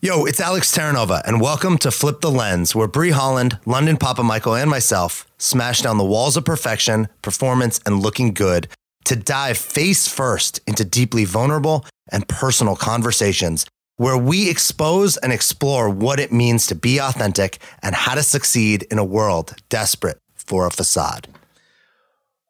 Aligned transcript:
Yo, 0.00 0.26
it's 0.26 0.38
Alex 0.38 0.70
Terranova, 0.70 1.20
and 1.26 1.40
welcome 1.40 1.76
to 1.76 1.90
Flip 1.90 2.20
the 2.20 2.30
Lens, 2.30 2.72
where 2.72 2.86
Brie 2.86 3.10
Holland, 3.10 3.58
London 3.66 3.96
Papa 3.96 4.22
Michael, 4.22 4.54
and 4.54 4.70
myself 4.70 5.26
smash 5.38 5.82
down 5.82 5.98
the 5.98 6.04
walls 6.04 6.36
of 6.36 6.44
perfection, 6.44 7.08
performance, 7.20 7.80
and 7.84 7.98
looking 7.98 8.32
good 8.32 8.68
to 9.06 9.16
dive 9.16 9.58
face 9.58 10.06
first 10.06 10.60
into 10.68 10.84
deeply 10.84 11.24
vulnerable 11.24 11.84
and 12.12 12.28
personal 12.28 12.76
conversations 12.76 13.66
where 13.96 14.16
we 14.16 14.48
expose 14.48 15.16
and 15.16 15.32
explore 15.32 15.90
what 15.90 16.20
it 16.20 16.30
means 16.30 16.68
to 16.68 16.76
be 16.76 17.00
authentic 17.00 17.58
and 17.82 17.96
how 17.96 18.14
to 18.14 18.22
succeed 18.22 18.84
in 18.92 18.98
a 18.98 19.04
world 19.04 19.56
desperate 19.68 20.20
for 20.32 20.64
a 20.64 20.70
facade. 20.70 21.26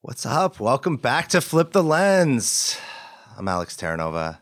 What's 0.02 0.26
up? 0.26 0.60
Welcome 0.60 0.98
back 0.98 1.28
to 1.28 1.40
Flip 1.40 1.72
the 1.72 1.82
Lens. 1.82 2.78
I'm 3.38 3.48
Alex 3.48 3.74
Terranova. 3.74 4.36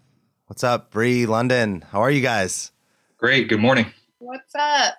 What's 0.48 0.64
up, 0.64 0.90
Brie, 0.90 1.24
London? 1.24 1.84
How 1.92 2.00
are 2.00 2.10
you 2.10 2.20
guys? 2.20 2.72
Great. 3.18 3.48
Good 3.48 3.60
morning. 3.60 3.86
What's 4.18 4.54
up? 4.54 4.94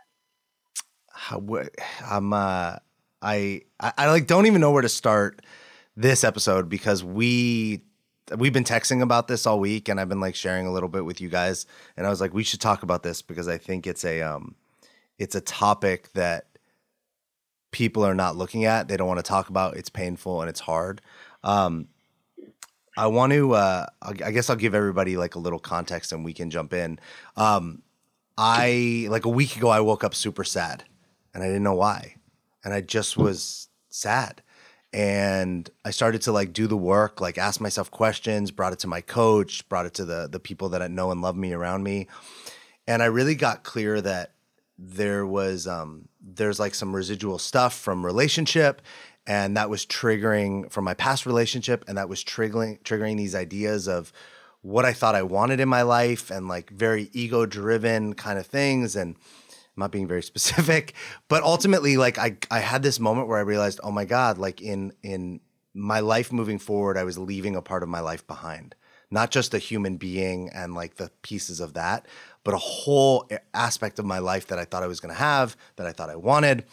How, 1.12 1.40
I'm 2.04 2.34
uh 2.34 2.78
I, 3.22 3.62
I 3.80 3.94
I 3.96 4.10
like 4.10 4.26
don't 4.26 4.48
even 4.48 4.60
know 4.60 4.72
where 4.72 4.82
to 4.82 4.90
start 4.90 5.44
this 5.96 6.24
episode 6.24 6.68
because 6.68 7.04
we 7.04 7.84
we've 8.36 8.54
been 8.54 8.64
texting 8.64 9.04
about 9.04 9.28
this 9.28 9.46
all 9.46 9.60
week 9.60 9.88
and 9.88 10.00
I've 10.00 10.10
been 10.10 10.20
like 10.20 10.34
sharing 10.34 10.66
a 10.66 10.72
little 10.72 10.90
bit 10.90 11.06
with 11.06 11.22
you 11.22 11.30
guys 11.30 11.68
and 11.96 12.08
I 12.08 12.10
was 12.10 12.20
like 12.20 12.34
we 12.34 12.44
should 12.44 12.60
talk 12.60 12.82
about 12.82 13.04
this 13.04 13.22
because 13.22 13.48
I 13.48 13.60
think 13.60 13.86
it's 13.86 14.04
a 14.04 14.24
um 14.24 14.56
it's 15.20 15.36
a 15.36 15.42
topic 15.42 16.12
that 16.14 16.48
people 17.72 18.04
are 18.04 18.16
not 18.16 18.36
looking 18.36 18.66
at 18.66 18.88
they 18.88 18.98
don't 18.98 19.08
want 19.08 19.20
to 19.20 19.24
talk 19.24 19.50
about 19.50 19.78
it's 19.78 19.90
painful 19.90 20.42
and 20.42 20.50
it's 20.50 20.62
hard 20.62 21.02
um 21.44 21.88
I 22.98 23.06
want 23.06 23.32
to 23.34 23.54
uh 23.54 23.86
I 24.02 24.32
guess 24.32 24.50
I'll 24.50 24.56
give 24.56 24.74
everybody 24.74 25.18
like 25.18 25.36
a 25.36 25.40
little 25.40 25.60
context 25.60 26.12
and 26.12 26.26
we 26.26 26.34
can 26.34 26.50
jump 26.50 26.74
in 26.74 26.98
um 27.36 27.84
I 28.38 29.08
like 29.10 29.26
a 29.26 29.30
week 29.30 29.56
ago 29.56 29.70
I 29.70 29.80
woke 29.80 30.04
up 30.04 30.14
super 30.14 30.44
sad 30.44 30.84
and 31.34 31.44
I 31.44 31.48
didn't 31.48 31.64
know 31.64 31.76
why. 31.76 32.16
And 32.64 32.74
I 32.74 32.82
just 32.82 33.18
was 33.18 33.70
sad. 33.90 34.42
And 34.94 35.70
I 35.84 35.92
started 35.92 36.22
to 36.24 36.32
like 36.32 36.54
do 36.54 36.68
the 36.68 36.78
work, 36.78 37.20
like 37.20 37.38
ask 37.38 37.60
myself 37.60 37.92
questions, 37.92 38.52
brought 38.52 38.74
it 38.74 38.80
to 38.80 38.88
my 38.88 39.02
coach, 39.02 39.68
brought 39.70 39.86
it 39.86 39.94
to 39.96 40.06
the 40.06 40.28
the 40.28 40.40
people 40.40 40.70
that 40.70 40.82
I 40.82 40.88
know 40.88 41.12
and 41.12 41.22
love 41.22 41.36
me 41.36 41.54
around 41.54 41.84
me. 41.84 42.08
And 42.88 43.04
I 43.04 43.08
really 43.08 43.36
got 43.36 43.64
clear 43.64 44.00
that 44.02 44.34
there 44.78 45.26
was 45.26 45.68
um 45.68 46.08
there's 46.22 46.60
like 46.60 46.76
some 46.76 46.96
residual 46.96 47.40
stuff 47.40 47.78
from 47.78 48.06
relationship 48.06 48.82
and 49.26 49.58
that 49.58 49.70
was 49.70 49.86
triggering 49.86 50.72
from 50.72 50.86
my 50.86 50.94
past 50.94 51.26
relationship 51.26 51.84
and 51.88 51.98
that 51.98 52.10
was 52.10 52.24
triggering 52.24 52.80
triggering 52.84 53.18
these 53.18 53.36
ideas 53.36 53.88
of 53.88 54.14
what 54.68 54.84
I 54.84 54.92
thought 54.92 55.16
I 55.16 55.24
wanted 55.24 55.62
in 55.62 55.70
my 55.70 55.84
life 55.84 56.30
and 56.30 56.50
like 56.50 56.70
very 56.70 57.10
ego 57.14 57.46
driven 57.46 58.14
kind 58.16 58.38
of 58.38 58.46
things. 58.46 58.98
And 58.98 59.16
I'm 59.16 59.82
not 59.82 59.94
being 59.94 60.10
very 60.10 60.22
specific, 60.34 60.94
but 61.30 61.42
ultimately, 61.42 61.96
like 61.96 62.18
I, 62.18 62.36
I 62.52 62.60
had 62.60 62.84
this 62.84 63.00
moment 63.00 63.30
where 63.30 63.38
I 63.38 63.44
realized, 63.44 63.80
oh 63.82 63.92
my 63.92 64.04
God, 64.04 64.38
like 64.38 64.62
in, 64.62 64.92
in 65.02 65.40
my 65.74 66.02
life 66.02 66.34
moving 66.34 66.60
forward, 66.60 66.98
I 66.98 67.06
was 67.06 67.18
leaving 67.18 67.56
a 67.56 67.62
part 67.62 67.82
of 67.82 67.88
my 67.88 68.02
life 68.02 68.28
behind, 68.28 68.76
not 69.10 69.32
just 69.32 69.54
a 69.54 69.58
human 69.58 69.96
being 69.96 70.50
and 70.50 70.74
like 70.74 70.96
the 70.96 71.12
pieces 71.22 71.62
of 71.62 71.74
that, 71.76 72.06
but 72.44 72.54
a 72.54 72.58
whole 72.58 73.30
aspect 73.54 74.00
of 74.00 74.06
my 74.06 74.20
life 74.20 74.48
that 74.48 74.60
I 74.60 74.66
thought 74.66 74.84
I 74.84 74.88
was 74.88 75.00
going 75.00 75.14
to 75.14 75.20
have, 75.20 75.56
that 75.78 75.88
I 75.88 75.94
thought 75.94 76.10
I 76.10 76.18
wanted. 76.18 76.66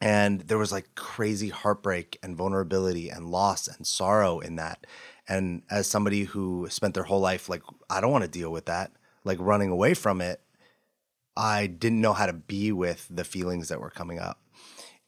And 0.00 0.42
there 0.42 0.58
was 0.58 0.70
like 0.70 0.94
crazy 0.94 1.48
heartbreak 1.48 2.20
and 2.22 2.36
vulnerability 2.36 3.10
and 3.10 3.30
loss 3.30 3.66
and 3.66 3.84
sorrow 3.84 4.38
in 4.38 4.54
that. 4.56 4.86
And 5.30 5.62
as 5.70 5.86
somebody 5.86 6.24
who 6.24 6.66
spent 6.70 6.94
their 6.94 7.04
whole 7.04 7.20
life 7.20 7.48
like, 7.48 7.62
I 7.88 8.00
don't 8.00 8.10
want 8.10 8.24
to 8.24 8.30
deal 8.30 8.50
with 8.50 8.66
that, 8.66 8.90
like 9.22 9.38
running 9.40 9.70
away 9.70 9.94
from 9.94 10.20
it, 10.20 10.40
I 11.36 11.68
didn't 11.68 12.00
know 12.00 12.12
how 12.12 12.26
to 12.26 12.32
be 12.32 12.72
with 12.72 13.06
the 13.08 13.22
feelings 13.22 13.68
that 13.68 13.80
were 13.80 13.90
coming 13.90 14.18
up. 14.18 14.40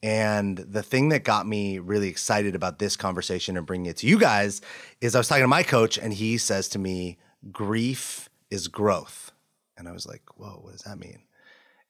And 0.01 0.57
the 0.57 0.81
thing 0.81 1.09
that 1.09 1.25
got 1.25 1.45
me 1.45 1.77
really 1.77 2.07
excited 2.07 2.55
about 2.55 2.79
this 2.79 2.95
conversation 2.95 3.57
and 3.57 3.65
bringing 3.65 3.87
it 3.87 3.97
to 3.97 4.07
you 4.07 4.17
guys 4.17 4.61
is 5.01 5.13
I 5.13 5.17
was 5.17 5.27
talking 5.27 5.43
to 5.43 5.47
my 5.49 5.61
coach 5.61 5.97
and 5.97 6.13
he 6.13 6.37
says 6.37 6.69
to 6.69 6.79
me, 6.79 7.17
grief 7.51 8.29
is 8.49 8.69
growth. 8.69 9.33
And 9.75 9.89
I 9.89 9.91
was 9.91 10.07
like, 10.07 10.21
whoa, 10.37 10.59
what 10.61 10.71
does 10.71 10.83
that 10.83 10.99
mean? 10.99 11.23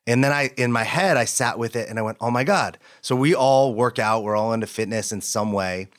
And 0.08 0.24
then 0.24 0.32
I, 0.32 0.50
in 0.58 0.72
my 0.72 0.84
head, 0.84 1.18
I 1.18 1.26
sat 1.26 1.60
with 1.60 1.76
it 1.76 1.88
and 1.88 2.00
I 2.00 2.02
went, 2.02 2.18
oh 2.20 2.32
my 2.32 2.44
God. 2.44 2.80
So 3.02 3.16
we 3.16 3.36
all 3.36 3.76
work 3.76 4.00
out, 4.00 4.24
we're 4.24 4.36
all 4.36 4.54
into 4.54 4.68
fitness 4.68 5.12
in 5.12 5.22
some 5.22 5.52
way 5.52 5.90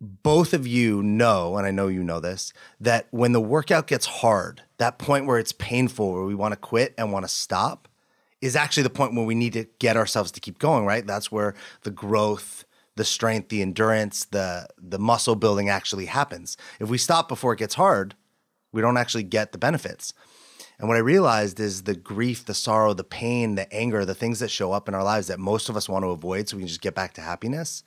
both 0.00 0.54
of 0.54 0.66
you 0.66 1.02
know, 1.02 1.56
and 1.56 1.66
I 1.66 1.70
know 1.70 1.88
you 1.88 2.02
know 2.02 2.20
this, 2.20 2.52
that 2.80 3.06
when 3.10 3.32
the 3.32 3.40
workout 3.40 3.86
gets 3.86 4.06
hard, 4.06 4.62
that 4.78 4.98
point 4.98 5.26
where 5.26 5.38
it's 5.38 5.52
painful, 5.52 6.12
where 6.12 6.24
we 6.24 6.34
want 6.34 6.52
to 6.52 6.56
quit 6.56 6.94
and 6.96 7.12
want 7.12 7.24
to 7.24 7.28
stop, 7.28 7.86
is 8.40 8.56
actually 8.56 8.84
the 8.84 8.90
point 8.90 9.14
where 9.14 9.26
we 9.26 9.34
need 9.34 9.52
to 9.52 9.66
get 9.78 9.98
ourselves 9.98 10.30
to 10.32 10.40
keep 10.40 10.58
going, 10.58 10.86
right? 10.86 11.06
That's 11.06 11.30
where 11.30 11.54
the 11.82 11.90
growth, 11.90 12.64
the 12.96 13.04
strength, 13.04 13.50
the 13.50 13.60
endurance, 13.60 14.24
the 14.24 14.68
the 14.78 14.98
muscle 14.98 15.36
building 15.36 15.68
actually 15.68 16.06
happens. 16.06 16.56
If 16.78 16.88
we 16.88 16.96
stop 16.96 17.28
before 17.28 17.52
it 17.52 17.58
gets 17.58 17.74
hard, 17.74 18.14
we 18.72 18.80
don't 18.80 18.96
actually 18.96 19.24
get 19.24 19.52
the 19.52 19.58
benefits. 19.58 20.14
And 20.78 20.88
what 20.88 20.96
I 20.96 21.00
realized 21.00 21.60
is 21.60 21.82
the 21.82 21.94
grief, 21.94 22.46
the 22.46 22.54
sorrow, 22.54 22.94
the 22.94 23.04
pain, 23.04 23.54
the 23.54 23.70
anger, 23.70 24.06
the 24.06 24.14
things 24.14 24.38
that 24.38 24.50
show 24.50 24.72
up 24.72 24.88
in 24.88 24.94
our 24.94 25.04
lives 25.04 25.26
that 25.26 25.38
most 25.38 25.68
of 25.68 25.76
us 25.76 25.90
want 25.90 26.04
to 26.04 26.08
avoid 26.08 26.48
so 26.48 26.56
we 26.56 26.62
can 26.62 26.68
just 26.68 26.80
get 26.80 26.94
back 26.94 27.12
to 27.14 27.20
happiness 27.20 27.84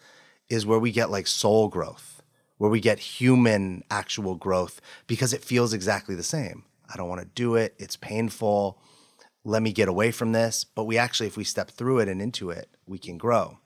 is 0.49 0.65
where 0.65 0.79
we 0.79 0.91
get 0.91 1.09
like 1.09 1.27
soul 1.27 1.67
growth, 1.67 2.21
where 2.57 2.69
we 2.69 2.79
get 2.79 2.99
human 2.99 3.83
actual 3.89 4.35
growth 4.35 4.81
because 5.07 5.33
it 5.33 5.43
feels 5.43 5.73
exactly 5.73 6.15
the 6.15 6.23
same. 6.23 6.63
I 6.91 6.97
don't 6.97 7.09
want 7.09 7.21
to 7.21 7.27
do 7.27 7.55
it. 7.55 7.75
It's 7.79 7.95
painful. 7.95 8.79
Let 9.43 9.63
me 9.63 9.73
get 9.73 9.87
away 9.87 10.11
from 10.11 10.31
this. 10.31 10.63
But 10.63 10.83
we 10.85 10.97
actually, 10.97 11.27
if 11.27 11.37
we 11.37 11.43
step 11.43 11.71
through 11.71 11.99
it 11.99 12.07
and 12.07 12.21
into 12.21 12.49
it, 12.49 12.69
we 12.85 12.97
can 12.97 13.17
grow. 13.17 13.59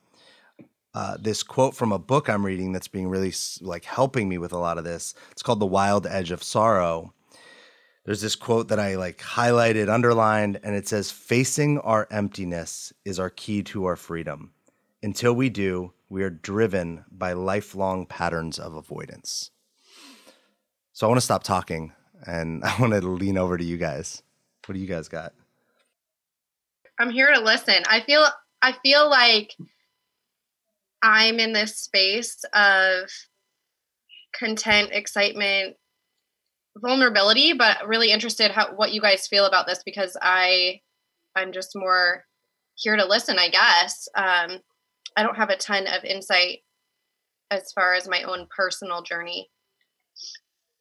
Uh, 0.93 1.17
this 1.19 1.43
quote 1.43 1.75
from 1.75 1.91
a 1.91 1.99
book 1.99 2.27
I'm 2.27 2.45
reading 2.45 2.71
that's 2.71 2.87
being 2.87 3.07
really 3.07 3.33
like 3.61 3.85
helping 3.85 4.27
me 4.27 4.37
with 4.37 4.51
a 4.51 4.57
lot 4.57 4.77
of 4.77 4.83
this. 4.83 5.13
It's 5.31 5.43
called 5.43 5.59
The 5.59 5.65
Wild 5.65 6.07
Edge 6.07 6.31
of 6.31 6.41
Sorrow. 6.41 7.13
There's 8.05 8.21
this 8.21 8.37
quote 8.37 8.69
that 8.69 8.79
I 8.79 8.95
like 8.95 9.17
highlighted, 9.19 9.89
underlined, 9.93 10.59
and 10.63 10.73
it 10.73 10.87
says, 10.87 11.11
Facing 11.11 11.77
our 11.79 12.07
emptiness 12.09 12.93
is 13.03 13.19
our 13.19 13.29
key 13.29 13.63
to 13.63 13.85
our 13.85 13.97
freedom. 13.97 14.53
Until 15.03 15.35
we 15.35 15.49
do, 15.49 15.91
we 16.09 16.23
are 16.23 16.29
driven 16.29 17.03
by 17.11 17.33
lifelong 17.33 18.05
patterns 18.05 18.59
of 18.59 18.75
avoidance. 18.75 19.51
So 20.93 21.05
I 21.05 21.09
want 21.09 21.17
to 21.17 21.25
stop 21.25 21.43
talking 21.43 21.93
and 22.25 22.63
I 22.63 22.79
want 22.79 22.93
to 22.93 23.01
lean 23.01 23.37
over 23.37 23.57
to 23.57 23.63
you 23.63 23.77
guys. 23.77 24.23
What 24.65 24.73
do 24.73 24.79
you 24.79 24.87
guys 24.87 25.07
got? 25.07 25.33
I'm 26.99 27.09
here 27.09 27.33
to 27.33 27.39
listen. 27.39 27.83
I 27.87 28.01
feel 28.01 28.25
I 28.61 28.73
feel 28.83 29.09
like 29.09 29.53
I'm 31.03 31.39
in 31.39 31.53
this 31.53 31.77
space 31.77 32.43
of 32.53 33.09
content, 34.33 34.89
excitement, 34.91 35.77
vulnerability, 36.75 37.53
but 37.53 37.87
really 37.87 38.11
interested 38.11 38.51
how 38.51 38.73
what 38.75 38.93
you 38.93 39.01
guys 39.01 39.27
feel 39.27 39.45
about 39.45 39.67
this 39.67 39.83
because 39.85 40.17
I 40.21 40.81
I'm 41.35 41.51
just 41.51 41.71
more 41.75 42.25
here 42.75 42.95
to 42.95 43.05
listen, 43.05 43.37
I 43.39 43.49
guess. 43.49 44.07
Um, 44.15 44.59
I 45.17 45.23
don't 45.23 45.35
have 45.35 45.49
a 45.49 45.57
ton 45.57 45.87
of 45.87 46.05
insight 46.05 46.59
as 47.49 47.71
far 47.71 47.95
as 47.95 48.07
my 48.07 48.21
own 48.21 48.47
personal 48.55 49.01
journey. 49.01 49.49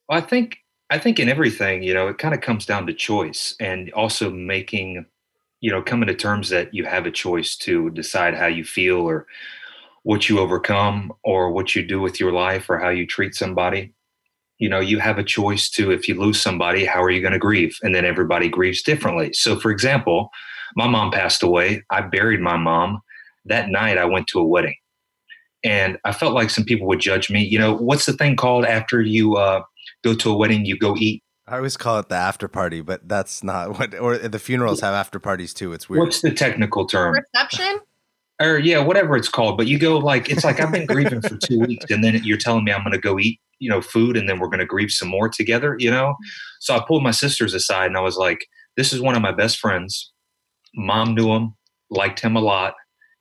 Well, 0.09 0.19
I 0.19 0.21
think 0.21 0.59
I 0.91 0.99
think 0.99 1.19
in 1.19 1.29
everything, 1.29 1.83
you 1.83 1.95
know, 1.95 2.07
it 2.07 2.19
kind 2.19 2.35
of 2.35 2.43
comes 2.43 2.67
down 2.67 2.87
to 2.87 2.95
choice 2.95 3.57
and 3.59 3.91
also 3.95 4.31
making, 4.31 5.07
you 5.61 5.73
know, 5.73 5.83
coming 5.83 6.07
to 6.07 6.15
terms 6.15 6.51
that 6.51 6.73
you 6.73 6.85
have 6.85 7.07
a 7.07 7.11
choice 7.11 7.57
to 7.57 7.91
decide 7.91 8.35
how 8.35 8.47
you 8.47 8.63
feel 8.63 8.99
or 8.99 9.27
what 10.05 10.29
you 10.29 10.39
overcome 10.39 11.13
or 11.25 11.51
what 11.51 11.75
you 11.75 11.85
do 11.85 12.01
with 12.01 12.21
your 12.21 12.31
life 12.31 12.71
or 12.71 12.79
how 12.79 12.91
you 12.91 13.07
treat 13.07 13.35
somebody. 13.35 13.93
You 14.59 14.69
know, 14.69 14.81
you 14.81 15.01
have 15.01 15.19
a 15.19 15.25
choice 15.25 15.69
to 15.71 15.91
if 15.91 16.07
you 16.07 16.15
lose 16.15 16.41
somebody, 16.41 16.85
how 16.85 17.03
are 17.03 17.11
you 17.11 17.21
going 17.21 17.33
to 17.33 17.39
grieve? 17.39 17.77
And 17.83 17.95
then 17.95 18.05
everybody 18.05 18.49
grieves 18.49 18.83
differently. 18.83 19.33
So, 19.33 19.59
for 19.59 19.71
example, 19.71 20.31
my 20.77 20.87
mom 20.87 21.11
passed 21.11 21.43
away. 21.43 21.83
I 21.91 22.03
buried 22.03 22.41
my 22.41 22.57
mom 22.57 23.01
that 23.47 23.69
night 23.69 23.99
I 23.99 24.05
went 24.05 24.27
to 24.29 24.41
a 24.41 24.45
wedding 24.45 24.77
and 25.65 25.99
I 26.05 26.13
felt 26.13 26.35
like 26.35 26.51
some 26.51 26.65
people 26.65 26.87
would 26.87 27.01
judge 27.01 27.31
me. 27.31 27.43
You 27.43 27.59
know, 27.59 27.75
what's 27.75 28.07
the 28.07 28.13
thing 28.13 28.37
called 28.37 28.65
after 28.65 29.01
you 29.01 29.37
uh, 29.37 29.63
go 30.05 30.15
to 30.15 30.31
a 30.31 30.37
wedding, 30.37 30.65
you 30.65 30.79
go 30.79 30.95
eat? 30.97 31.23
I 31.49 31.57
always 31.57 31.77
call 31.77 31.99
it 31.99 32.09
the 32.09 32.17
after 32.17 32.49
party, 32.49 32.81
but 32.81 33.09
that's 33.09 33.43
not 33.43 33.79
what, 33.79 33.95
or 33.99 34.19
the 34.19 34.39
funerals 34.39 34.81
have 34.81 34.95
after 34.95 35.19
parties 35.19 35.55
too. 35.55 35.73
It's 35.73 35.89
weird. 35.89 36.05
What's 36.05 36.21
the 36.21 36.33
technical 36.33 36.87
term? 36.87 37.15
Reception? 37.15 37.81
Or 38.41 38.59
yeah, 38.59 38.81
whatever 38.81 39.17
it's 39.17 39.29
called. 39.29 39.57
But 39.57 39.67
you 39.67 39.79
go 39.79 39.99
like, 39.99 40.29
it's 40.29 40.45
like 40.45 40.61
I've 40.61 40.73
been 40.73 40.87
grieving 40.87 41.23
for 41.23 41.37
two 41.37 41.61
weeks 41.61 41.87
and 41.91 42.05
then 42.05 42.21
you're 42.23 42.37
telling 42.37 42.65
me 42.65 42.73
I'm 42.73 42.83
going 42.83 42.93
to 42.93 42.99
go 42.99 43.19
eat, 43.19 43.41
you 43.59 43.71
know, 43.71 43.81
food 43.81 44.17
and 44.17 44.29
then 44.29 44.39
we're 44.39 44.49
going 44.49 44.61
to 44.61 44.67
grieve 44.67 44.91
some 44.91 45.09
more 45.09 45.29
together, 45.29 45.77
you 45.79 45.91
know? 45.91 46.15
So 46.61 46.77
I 46.77 46.85
pulled 46.87 47.03
my 47.03 47.13
sisters 47.13 47.55
aside 47.55 47.87
and 47.87 47.97
I 47.97 48.01
was 48.01 48.17
like, 48.17 48.47
this 48.77 48.93
is 48.93 49.01
one 49.01 49.17
of 49.17 49.23
my 49.23 49.33
best 49.33 49.59
friends. 49.59 50.13
Mom 50.75 51.15
knew 51.15 51.33
him, 51.33 51.55
liked 51.91 52.21
him 52.21 52.37
a 52.37 52.41
lot 52.41 52.75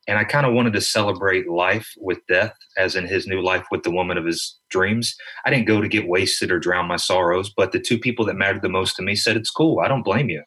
and 0.08 0.18
I 0.18 0.24
kind 0.24 0.46
of 0.46 0.54
wanted 0.54 0.74
to 0.74 0.82
celebrate 0.82 1.50
life 1.50 1.92
with 1.98 2.20
death, 2.28 2.54
as 2.78 2.96
in 2.96 3.06
his 3.08 3.26
new 3.28 3.42
life 3.42 3.66
with 3.72 3.84
the 3.84 3.92
woman 3.92 4.18
of 4.18 4.26
his 4.26 4.58
dreams. 4.70 5.16
I 5.46 5.50
didn't 5.50 5.68
go 5.68 5.82
to 5.82 5.88
get 5.88 6.08
wasted 6.08 6.52
or 6.52 6.60
drown 6.60 6.88
my 6.88 6.98
sorrows, 6.98 7.52
but 7.56 7.72
the 7.72 7.80
two 7.80 7.98
people 7.98 8.26
that 8.26 8.36
mattered 8.36 8.62
the 8.62 8.70
most 8.70 8.96
to 8.98 9.02
me 9.04 9.16
said, 9.16 9.36
It's 9.38 9.50
cool. 9.52 9.80
I 9.80 9.88
don't 9.88 10.04
blame 10.04 10.30
you. 10.30 10.44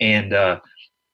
and 0.00 0.32
uh, 0.32 0.60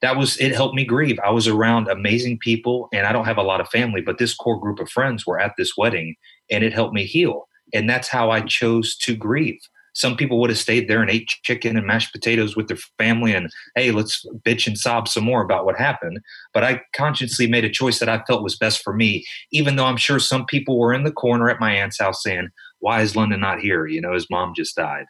that 0.01 0.17
was 0.17 0.37
it 0.39 0.55
helped 0.55 0.77
me 0.77 0.85
grieve. 0.85 1.19
I 1.25 1.31
was 1.31 1.49
around 1.49 1.89
amazing 1.89 2.39
people, 2.39 2.89
and 2.93 3.07
I 3.07 3.13
don't 3.13 3.25
have 3.25 3.37
a 3.39 3.43
lot 3.43 3.61
of 3.61 3.69
family, 3.69 4.01
but 4.01 4.19
this 4.19 4.35
core 4.35 4.61
group 4.61 4.79
of 4.79 4.89
friends 4.91 5.27
were 5.27 5.41
at 5.41 5.55
this 5.59 5.77
wedding, 5.77 6.15
and 6.51 6.63
it 6.63 6.73
helped 6.73 6.95
me 6.95 7.05
heal. 7.05 7.49
And 7.75 7.91
that's 7.91 8.09
how 8.09 8.31
I 8.31 8.41
chose 8.43 8.97
to 8.99 9.17
grieve. 9.17 9.59
Some 9.99 10.17
people 10.17 10.39
would 10.39 10.51
have 10.51 10.59
stayed 10.61 10.87
there 10.87 11.03
and 11.03 11.11
ate 11.11 11.27
chicken 11.43 11.77
and 11.77 11.85
mashed 11.85 12.13
potatoes 12.13 12.55
with 12.55 12.69
their 12.69 12.79
family 12.99 13.35
and, 13.35 13.51
hey, 13.75 13.91
let's 13.91 14.25
bitch 14.47 14.69
and 14.69 14.79
sob 14.79 15.09
some 15.09 15.25
more 15.25 15.43
about 15.43 15.65
what 15.65 15.77
happened. 15.77 16.21
But 16.55 16.63
I 16.63 16.83
consciously 16.95 17.49
made 17.49 17.65
a 17.65 17.69
choice 17.69 17.99
that 17.99 18.09
I 18.09 18.23
felt 18.23 18.45
was 18.45 18.57
best 18.57 18.85
for 18.85 18.95
me, 18.95 19.25
even 19.51 19.75
though 19.75 19.87
I'm 19.87 19.97
sure 19.97 20.21
some 20.21 20.47
people 20.47 20.79
were 20.79 20.95
in 20.95 21.03
the 21.03 21.11
corner 21.11 21.51
at 21.51 21.59
my 21.59 21.73
aunt's 21.73 21.99
house 21.99 22.23
saying, 22.23 22.51
why 22.79 23.01
is 23.01 23.17
London 23.17 23.41
not 23.41 23.59
here? 23.59 23.89
You 23.89 24.01
know, 24.01 24.15
his 24.15 24.31
mom 24.31 24.53
just 24.55 24.77
died. 24.77 25.07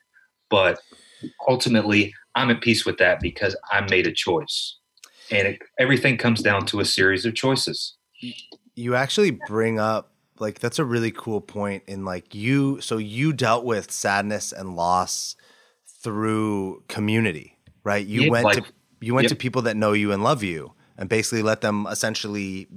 But 0.49 0.81
ultimately, 1.46 2.14
I'm 2.34 2.49
at 2.49 2.62
peace 2.62 2.87
with 2.87 2.96
that 2.96 3.20
because 3.20 3.55
I 3.70 3.82
made 3.82 4.06
a 4.06 4.12
choice. 4.12 4.79
And 5.31 5.49
it, 5.49 5.58
everything 5.79 6.17
comes 6.17 6.41
down 6.41 6.64
to 6.67 6.81
a 6.81 6.87
series 6.87 7.26
of 7.26 7.34
choices. 7.34 7.94
You 8.75 8.94
actually 8.94 9.32
bring 9.32 9.79
up 9.79 10.14
like 10.40 10.58
that's 10.61 10.79
a 10.79 10.85
really 10.85 11.11
cool 11.11 11.40
point 11.40 11.82
in 11.87 12.05
like 12.05 12.35
you 12.35 12.81
so 12.81 12.96
you 12.96 13.32
dealt 13.32 13.64
with 13.64 13.90
sadness 13.90 14.52
and 14.52 14.76
loss 14.76 15.37
through 15.87 16.82
community 16.88 17.58
right? 17.88 18.06
You 18.06 18.23
yeah, 18.23 18.31
went 18.31 18.44
like, 18.44 18.64
to 18.64 18.73
you 19.00 19.14
went 19.14 19.25
yep. 19.25 19.31
to 19.31 19.37
people 19.37 19.62
that 19.62 19.76
know 19.76 19.93
you 19.93 20.12
and 20.12 20.23
love 20.23 20.43
you 20.43 20.75
and 20.99 21.08
basically 21.08 21.43
let 21.43 21.62
them 21.62 21.87
essentially 21.90 22.69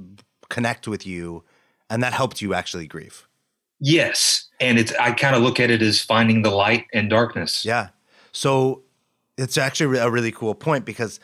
connect 0.49 0.87
with 0.87 1.05
you 1.05 1.43
and 1.89 2.01
that 2.01 2.13
helped 2.13 2.41
you 2.41 2.53
actually 2.53 2.87
grieve. 2.87 3.27
Yes 3.79 4.47
and 4.59 4.77
it's 4.77 4.93
i 4.99 5.11
kind 5.11 5.35
of 5.35 5.41
look 5.41 5.59
at 5.59 5.71
it 5.71 5.81
as 5.81 5.99
finding 5.99 6.43
the 6.43 6.51
light 6.51 6.85
in 6.93 7.09
darkness. 7.09 7.65
Yeah. 7.65 7.89
So 8.31 8.83
it's 9.37 9.57
actually 9.57 9.97
a 9.97 10.09
really 10.09 10.31
cool 10.31 10.55
point 10.55 10.85
because 10.85 11.19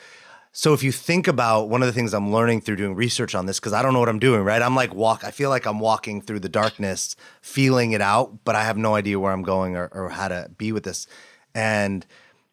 so 0.58 0.74
if 0.74 0.82
you 0.82 0.92
think 0.92 1.28
about 1.28 1.70
one 1.70 1.84
of 1.84 1.86
the 1.86 1.94
things 1.94 2.16
I'm 2.16 2.34
learning 2.34 2.62
through 2.62 2.78
doing 2.78 2.96
research 2.96 3.36
on 3.36 3.46
this, 3.46 3.60
because 3.60 3.74
I 3.74 3.84
don't 3.84 3.94
know 3.94 4.00
what 4.00 4.10
I'm 4.10 4.18
doing, 4.18 4.42
right? 4.42 4.60
I'm 4.60 4.76
like 4.76 4.92
walk. 4.92 5.24
I 5.24 5.30
feel 5.30 5.52
like 5.52 5.68
I'm 5.68 5.80
walking 5.80 6.20
through 6.20 6.40
the 6.40 6.50
darkness, 6.50 7.16
feeling 7.44 7.92
it 7.92 8.02
out, 8.02 8.44
but 8.44 8.56
I 8.56 8.64
have 8.64 8.76
no 8.76 8.96
idea 8.96 9.20
where 9.20 9.32
I'm 9.32 9.44
going 9.44 9.76
or, 9.76 9.88
or 9.92 10.10
how 10.10 10.30
to 10.30 10.50
be 10.58 10.72
with 10.72 10.84
this. 10.84 11.06
And 11.54 12.08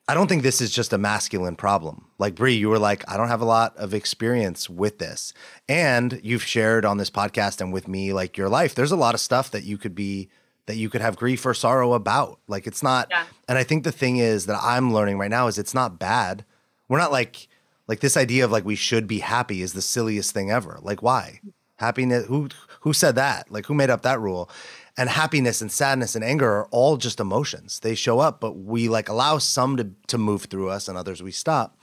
I 0.06 0.12
don't 0.12 0.26
think 0.26 0.42
this 0.42 0.60
is 0.60 0.70
just 0.70 0.92
a 0.92 0.98
masculine 0.98 1.56
problem. 1.56 2.04
Like 2.18 2.34
Brie, 2.34 2.52
you 2.52 2.68
were 2.68 2.78
like, 2.78 3.10
I 3.10 3.16
don't 3.16 3.28
have 3.28 3.40
a 3.40 3.46
lot 3.46 3.74
of 3.78 3.94
experience 3.94 4.68
with 4.68 4.98
this, 4.98 5.32
and 5.66 6.20
you've 6.22 6.44
shared 6.44 6.84
on 6.84 6.98
this 6.98 7.08
podcast 7.08 7.62
and 7.62 7.72
with 7.72 7.88
me 7.88 8.12
like 8.12 8.36
your 8.36 8.50
life. 8.50 8.74
There's 8.74 8.92
a 8.92 8.96
lot 8.96 9.14
of 9.14 9.20
stuff 9.20 9.50
that 9.52 9.64
you 9.64 9.78
could 9.78 9.94
be 9.94 10.28
that 10.66 10.76
you 10.76 10.90
could 10.90 11.00
have 11.00 11.16
grief 11.16 11.46
or 11.46 11.54
sorrow 11.54 11.94
about. 11.94 12.38
Like 12.48 12.66
it's 12.66 12.82
not. 12.82 13.06
Yeah. 13.10 13.24
And 13.48 13.56
I 13.56 13.64
think 13.64 13.82
the 13.82 13.92
thing 13.92 14.18
is 14.18 14.44
that 14.44 14.60
I'm 14.62 14.92
learning 14.92 15.16
right 15.16 15.30
now 15.30 15.46
is 15.46 15.58
it's 15.58 15.72
not 15.72 15.98
bad. 15.98 16.44
We're 16.86 16.98
not 16.98 17.10
like 17.10 17.48
like 17.86 18.00
this 18.00 18.16
idea 18.16 18.44
of 18.44 18.50
like 18.50 18.64
we 18.64 18.76
should 18.76 19.06
be 19.06 19.18
happy 19.20 19.62
is 19.62 19.72
the 19.72 19.82
silliest 19.82 20.32
thing 20.32 20.50
ever. 20.50 20.78
Like 20.82 21.02
why? 21.02 21.40
Happiness 21.76 22.26
who 22.26 22.48
who 22.80 22.92
said 22.92 23.14
that? 23.16 23.50
Like 23.50 23.66
who 23.66 23.74
made 23.74 23.90
up 23.90 24.02
that 24.02 24.20
rule? 24.20 24.50
And 24.96 25.08
happiness 25.08 25.60
and 25.60 25.72
sadness 25.72 26.14
and 26.14 26.24
anger 26.24 26.48
are 26.48 26.68
all 26.70 26.96
just 26.96 27.18
emotions. 27.18 27.80
They 27.80 27.94
show 27.94 28.20
up, 28.20 28.40
but 28.40 28.52
we 28.52 28.88
like 28.88 29.08
allow 29.08 29.38
some 29.38 29.76
to 29.76 29.90
to 30.08 30.18
move 30.18 30.44
through 30.44 30.70
us 30.70 30.88
and 30.88 30.96
others 30.96 31.22
we 31.22 31.32
stop. 31.32 31.78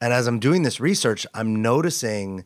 And 0.00 0.12
as 0.12 0.26
I'm 0.26 0.38
doing 0.38 0.62
this 0.62 0.80
research, 0.80 1.26
I'm 1.34 1.62
noticing 1.62 2.44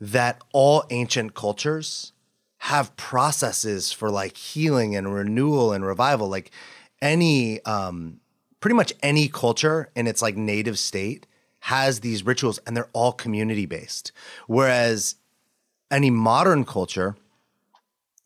that 0.00 0.42
all 0.52 0.84
ancient 0.90 1.34
cultures 1.34 2.12
have 2.58 2.94
processes 2.96 3.92
for 3.92 4.10
like 4.10 4.36
healing 4.36 4.94
and 4.94 5.12
renewal 5.12 5.72
and 5.72 5.84
revival. 5.84 6.28
Like 6.28 6.50
any 7.00 7.64
um 7.64 8.20
pretty 8.60 8.74
much 8.74 8.92
any 9.02 9.26
culture 9.26 9.90
in 9.96 10.06
its 10.06 10.20
like 10.20 10.36
native 10.36 10.78
state 10.78 11.26
has 11.60 12.00
these 12.00 12.24
rituals 12.24 12.58
and 12.66 12.76
they're 12.76 12.88
all 12.92 13.12
community 13.12 13.66
based. 13.66 14.12
Whereas 14.46 15.16
any 15.90 16.10
modern 16.10 16.64
culture, 16.64 17.16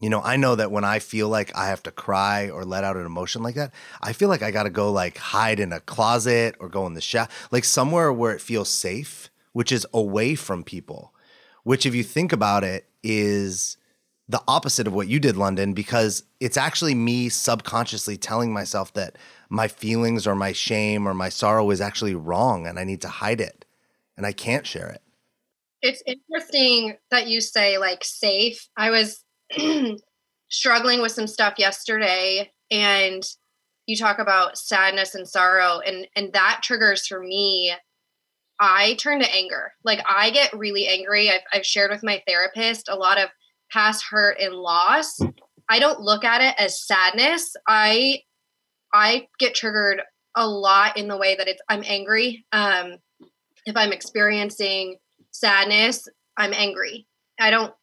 you 0.01 0.11
know, 0.11 0.21
I 0.23 0.37
know 0.37 0.55
that 0.55 0.71
when 0.71 0.85
I 0.85 0.99
feel 0.99 1.29
like 1.29 1.55
I 1.57 1.69
have 1.69 1.83
to 1.85 1.91
cry 1.91 2.51
or 2.51 2.65
let 2.65 2.85
out 2.85 2.97
an 2.97 3.07
emotion 3.07 3.43
like 3.43 3.55
that, 3.55 3.73
I 4.03 4.13
feel 4.13 4.29
like 4.29 4.43
I 4.43 4.51
got 4.51 4.65
to 4.65 4.71
go 4.71 4.93
like 4.93 5.17
hide 5.17 5.61
in 5.61 5.73
a 5.73 5.81
closet 5.81 6.57
or 6.61 6.69
go 6.69 6.87
in 6.87 6.95
the 6.95 7.01
shower, 7.01 7.29
like 7.51 7.65
somewhere 7.65 8.13
where 8.13 8.33
it 8.33 8.41
feels 8.41 8.69
safe, 8.69 9.31
which 9.53 9.73
is 9.73 9.87
away 9.95 10.35
from 10.35 10.63
people. 10.63 11.13
Which, 11.63 11.87
if 11.87 11.95
you 11.95 12.03
think 12.03 12.33
about 12.33 12.63
it, 12.63 12.87
is 13.03 13.79
the 14.29 14.43
opposite 14.49 14.87
of 14.87 14.95
what 14.95 15.09
you 15.09 15.21
did, 15.21 15.37
London, 15.37 15.75
because 15.75 16.25
it's 16.41 16.57
actually 16.57 16.95
me 16.95 17.29
subconsciously 17.29 18.17
telling 18.17 18.53
myself 18.53 18.93
that 18.95 19.17
my 19.51 19.69
feelings 19.69 20.27
or 20.27 20.35
my 20.35 20.53
shame 20.53 21.07
or 21.07 21.15
my 21.15 21.29
sorrow 21.29 21.71
is 21.71 21.81
actually 21.81 22.15
wrong 22.15 22.67
and 22.67 22.79
I 22.79 22.85
need 22.85 23.03
to 23.03 23.09
hide 23.09 23.41
it 23.41 23.65
and 24.17 24.27
I 24.27 24.33
can't 24.33 24.67
share 24.67 24.89
it. 24.89 25.03
It's 25.83 26.03
interesting 26.07 26.97
that 27.11 27.29
you 27.29 27.43
say 27.43 27.77
like 27.77 28.03
safe. 28.03 28.69
I 28.77 28.91
was 28.91 29.23
struggling 30.49 31.03
with 31.03 31.13
some 31.13 31.27
stuff 31.27 31.55
yesterday 31.59 32.51
and 32.71 33.23
you 33.87 33.97
talk 33.97 34.19
about 34.19 34.57
sadness 34.57 35.15
and 35.15 35.29
sorrow 35.29 35.81
and 35.81 36.09
and 36.17 36.33
that 36.33 36.61
triggers 36.63 37.07
for 37.07 37.21
me 37.21 37.75
I 38.61 38.95
turn 38.95 39.21
to 39.21 39.35
anger. 39.35 39.73
Like 39.83 40.01
I 40.09 40.31
get 40.31 40.57
really 40.57 40.87
angry. 40.87 41.31
I've, 41.31 41.43
I've 41.53 41.67
shared 41.67 41.91
with 41.91 42.05
my 42.05 42.23
therapist 42.27 42.89
a 42.89 42.95
lot 42.95 43.19
of 43.19 43.29
past 43.75 44.05
hurt 44.09 44.39
and 44.41 44.55
loss, 44.55 45.21
I 45.69 45.81
don't 45.81 46.01
look 46.01 46.25
at 46.25 46.41
it 46.41 46.55
as 46.59 46.87
sadness. 46.87 47.55
I 47.67 48.21
I 48.93 49.27
get 49.41 49.57
triggered 49.57 50.01
a 50.37 50.47
lot 50.47 50.97
in 50.97 51.09
the 51.09 51.17
way 51.17 51.35
that 51.35 51.49
it's 51.49 51.61
I'm 51.69 51.83
angry. 51.85 52.47
Um, 52.53 52.99
if 53.67 53.77
I'm 53.77 53.93
experiencing 53.93 54.97
sadness, 55.33 56.09
I'm 56.37 56.53
angry. 56.53 57.07
I 57.41 57.51
don't 57.51 57.75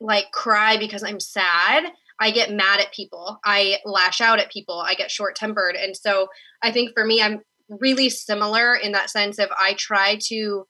like 0.00 0.30
cry 0.32 0.76
because 0.76 1.02
I'm 1.02 1.20
sad. 1.20 1.84
I 2.20 2.30
get 2.30 2.52
mad 2.52 2.80
at 2.80 2.92
people. 2.92 3.38
I 3.44 3.78
lash 3.86 4.20
out 4.20 4.40
at 4.40 4.50
people. 4.50 4.78
I 4.78 4.94
get 4.94 5.10
short 5.10 5.36
tempered. 5.36 5.74
And 5.74 5.96
so 5.96 6.28
I 6.62 6.70
think 6.70 6.92
for 6.92 7.04
me, 7.04 7.22
I'm 7.22 7.40
really 7.68 8.10
similar 8.10 8.74
in 8.74 8.92
that 8.92 9.08
sense 9.08 9.38
of 9.38 9.48
I 9.58 9.74
try 9.78 10.18
to 10.26 10.66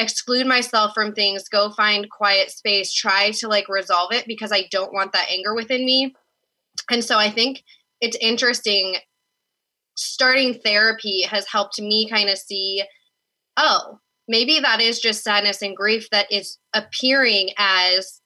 exclude 0.00 0.46
myself 0.46 0.92
from 0.94 1.12
things, 1.12 1.48
go 1.48 1.70
find 1.70 2.10
quiet 2.10 2.50
space, 2.50 2.92
try 2.92 3.30
to 3.32 3.48
like 3.48 3.68
resolve 3.68 4.12
it 4.12 4.26
because 4.26 4.52
I 4.52 4.66
don't 4.70 4.92
want 4.92 5.12
that 5.12 5.28
anger 5.30 5.54
within 5.54 5.84
me. 5.84 6.14
And 6.90 7.04
so 7.04 7.18
I 7.18 7.30
think 7.30 7.62
it's 8.00 8.16
interesting. 8.20 8.96
Starting 9.96 10.54
therapy 10.54 11.22
has 11.22 11.46
helped 11.46 11.80
me 11.80 12.08
kind 12.08 12.28
of 12.28 12.38
see 12.38 12.84
oh, 13.56 13.98
maybe 14.26 14.60
that 14.60 14.80
is 14.80 15.00
just 15.00 15.22
sadness 15.22 15.60
and 15.60 15.76
grief 15.76 16.08
that 16.10 16.30
is 16.32 16.58
appearing 16.72 17.50
as 17.58 18.20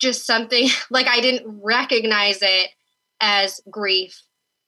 just 0.00 0.26
something 0.26 0.68
like 0.90 1.06
I 1.06 1.20
didn't 1.20 1.60
recognize 1.62 2.38
it 2.42 2.70
as 3.20 3.60
grief 3.70 4.20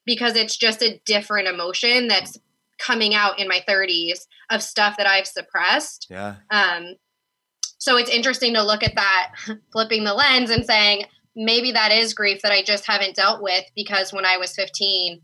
because 0.05 0.35
it's 0.35 0.55
just 0.55 0.81
a 0.81 1.01
different 1.05 1.47
emotion 1.47 2.07
that's 2.07 2.37
coming 2.77 3.13
out 3.13 3.39
in 3.39 3.47
my 3.47 3.63
30s 3.67 4.19
of 4.49 4.61
stuff 4.61 4.97
that 4.97 5.07
I've 5.07 5.27
suppressed. 5.27 6.07
Yeah. 6.09 6.35
Um, 6.51 6.95
so 7.77 7.97
it's 7.97 8.09
interesting 8.09 8.53
to 8.53 8.63
look 8.63 8.83
at 8.83 8.95
that, 8.95 9.31
flipping 9.71 10.03
the 10.03 10.13
lens 10.13 10.49
and 10.49 10.65
saying, 10.65 11.05
maybe 11.35 11.71
that 11.71 11.91
is 11.91 12.13
grief 12.13 12.41
that 12.41 12.51
I 12.51 12.63
just 12.63 12.85
haven't 12.85 13.15
dealt 13.15 13.41
with 13.41 13.63
because 13.75 14.13
when 14.13 14.25
I 14.25 14.37
was 14.37 14.55
15, 14.55 15.21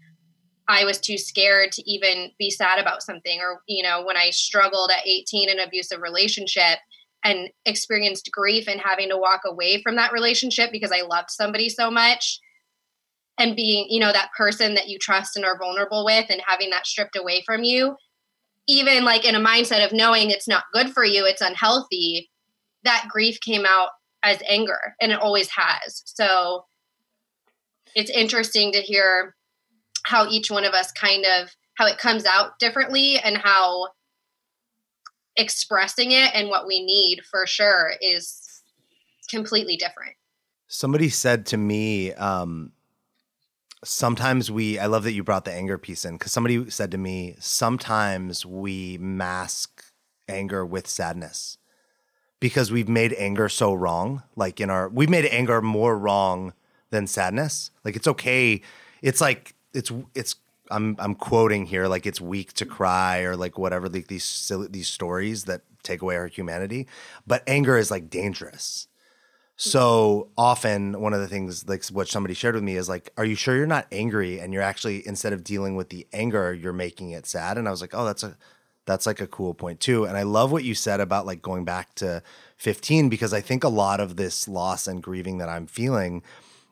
I 0.67 0.85
was 0.85 0.99
too 0.99 1.17
scared 1.17 1.71
to 1.73 1.89
even 1.89 2.31
be 2.37 2.49
sad 2.49 2.79
about 2.79 3.03
something. 3.03 3.39
Or, 3.39 3.61
you 3.67 3.83
know, 3.83 4.03
when 4.05 4.17
I 4.17 4.29
struggled 4.29 4.91
at 4.91 5.07
18 5.07 5.49
in 5.49 5.59
an 5.59 5.67
abusive 5.67 6.01
relationship 6.01 6.79
and 7.23 7.49
experienced 7.65 8.29
grief 8.31 8.67
and 8.67 8.81
having 8.81 9.09
to 9.09 9.17
walk 9.17 9.41
away 9.45 9.81
from 9.81 9.95
that 9.95 10.11
relationship 10.11 10.71
because 10.71 10.91
I 10.91 11.01
loved 11.01 11.29
somebody 11.29 11.69
so 11.69 11.91
much 11.91 12.39
and 13.37 13.55
being 13.55 13.87
you 13.89 13.99
know 13.99 14.11
that 14.11 14.29
person 14.37 14.75
that 14.75 14.87
you 14.87 14.97
trust 14.99 15.35
and 15.35 15.45
are 15.45 15.57
vulnerable 15.57 16.05
with 16.05 16.25
and 16.29 16.41
having 16.45 16.69
that 16.69 16.85
stripped 16.85 17.15
away 17.15 17.41
from 17.45 17.63
you 17.63 17.95
even 18.67 19.03
like 19.03 19.25
in 19.25 19.35
a 19.35 19.39
mindset 19.39 19.85
of 19.85 19.91
knowing 19.91 20.29
it's 20.29 20.47
not 20.47 20.63
good 20.73 20.91
for 20.91 21.03
you 21.03 21.25
it's 21.25 21.41
unhealthy 21.41 22.29
that 22.83 23.07
grief 23.09 23.39
came 23.41 23.65
out 23.65 23.89
as 24.23 24.41
anger 24.47 24.95
and 25.01 25.11
it 25.11 25.19
always 25.19 25.49
has. 25.49 26.03
So 26.05 26.65
it's 27.95 28.11
interesting 28.11 28.71
to 28.73 28.79
hear 28.81 29.35
how 30.03 30.27
each 30.27 30.49
one 30.49 30.63
of 30.63 30.73
us 30.73 30.91
kind 30.91 31.25
of 31.25 31.49
how 31.77 31.87
it 31.87 31.97
comes 31.97 32.25
out 32.25 32.59
differently 32.59 33.17
and 33.19 33.37
how 33.37 33.89
expressing 35.35 36.11
it 36.11 36.31
and 36.33 36.49
what 36.49 36.67
we 36.67 36.83
need 36.83 37.21
for 37.29 37.47
sure 37.47 37.93
is 38.01 38.63
completely 39.29 39.77
different. 39.77 40.13
Somebody 40.67 41.09
said 41.09 41.45
to 41.47 41.57
me 41.57 42.13
um 42.13 42.71
sometimes 43.83 44.51
we 44.51 44.77
i 44.79 44.85
love 44.85 45.03
that 45.03 45.13
you 45.13 45.23
brought 45.23 45.45
the 45.45 45.53
anger 45.53 45.77
piece 45.77 46.05
in 46.05 46.17
because 46.17 46.31
somebody 46.31 46.69
said 46.69 46.91
to 46.91 46.97
me 46.97 47.35
sometimes 47.39 48.45
we 48.45 48.97
mask 48.99 49.85
anger 50.27 50.65
with 50.65 50.87
sadness 50.87 51.57
because 52.39 52.71
we've 52.71 52.89
made 52.89 53.13
anger 53.13 53.49
so 53.49 53.73
wrong 53.73 54.23
like 54.35 54.59
in 54.59 54.69
our 54.69 54.87
we've 54.89 55.09
made 55.09 55.25
anger 55.25 55.61
more 55.61 55.97
wrong 55.97 56.53
than 56.91 57.07
sadness 57.07 57.71
like 57.83 57.95
it's 57.95 58.07
okay 58.07 58.61
it's 59.01 59.19
like 59.19 59.55
it's 59.73 59.91
it's 60.13 60.35
I'm 60.71 60.95
I'm 60.99 61.15
quoting 61.15 61.65
here 61.65 61.87
like 61.87 62.05
it's 62.05 62.21
weak 62.21 62.53
to 62.53 62.65
cry 62.65 63.19
or 63.21 63.35
like 63.35 63.57
whatever 63.57 63.89
like 63.89 64.07
these 64.07 64.23
silly, 64.23 64.67
these 64.69 64.87
stories 64.87 65.43
that 65.45 65.61
take 65.83 66.01
away 66.01 66.15
our 66.15 66.27
humanity, 66.27 66.87
but 67.27 67.43
anger 67.45 67.77
is 67.77 67.91
like 67.91 68.09
dangerous. 68.09 68.87
So 69.63 70.29
often, 70.39 70.99
one 70.99 71.13
of 71.13 71.19
the 71.19 71.27
things 71.27 71.69
like 71.69 71.85
what 71.89 72.07
somebody 72.07 72.33
shared 72.33 72.55
with 72.55 72.63
me 72.63 72.77
is 72.77 72.89
like, 72.89 73.11
"Are 73.15 73.23
you 73.23 73.35
sure 73.35 73.55
you're 73.55 73.67
not 73.67 73.85
angry?" 73.91 74.39
And 74.39 74.51
you're 74.51 74.63
actually 74.63 75.05
instead 75.07 75.33
of 75.33 75.43
dealing 75.43 75.75
with 75.75 75.89
the 75.89 76.07
anger, 76.11 76.51
you're 76.51 76.73
making 76.73 77.11
it 77.11 77.27
sad. 77.27 77.59
And 77.59 77.67
I 77.67 77.71
was 77.71 77.79
like, 77.79 77.93
"Oh, 77.93 78.03
that's 78.03 78.23
a 78.23 78.37
that's 78.87 79.05
like 79.05 79.21
a 79.21 79.27
cool 79.27 79.53
point 79.53 79.79
too." 79.79 80.05
And 80.05 80.17
I 80.17 80.23
love 80.23 80.51
what 80.51 80.63
you 80.63 80.73
said 80.73 80.99
about 80.99 81.27
like 81.27 81.43
going 81.43 81.63
back 81.63 81.93
to 81.95 82.23
15 82.57 83.07
because 83.07 83.33
I 83.33 83.41
think 83.41 83.63
a 83.63 83.69
lot 83.69 83.99
of 83.99 84.15
this 84.15 84.47
loss 84.47 84.87
and 84.87 85.03
grieving 85.03 85.37
that 85.37 85.49
I'm 85.49 85.67
feeling 85.67 86.23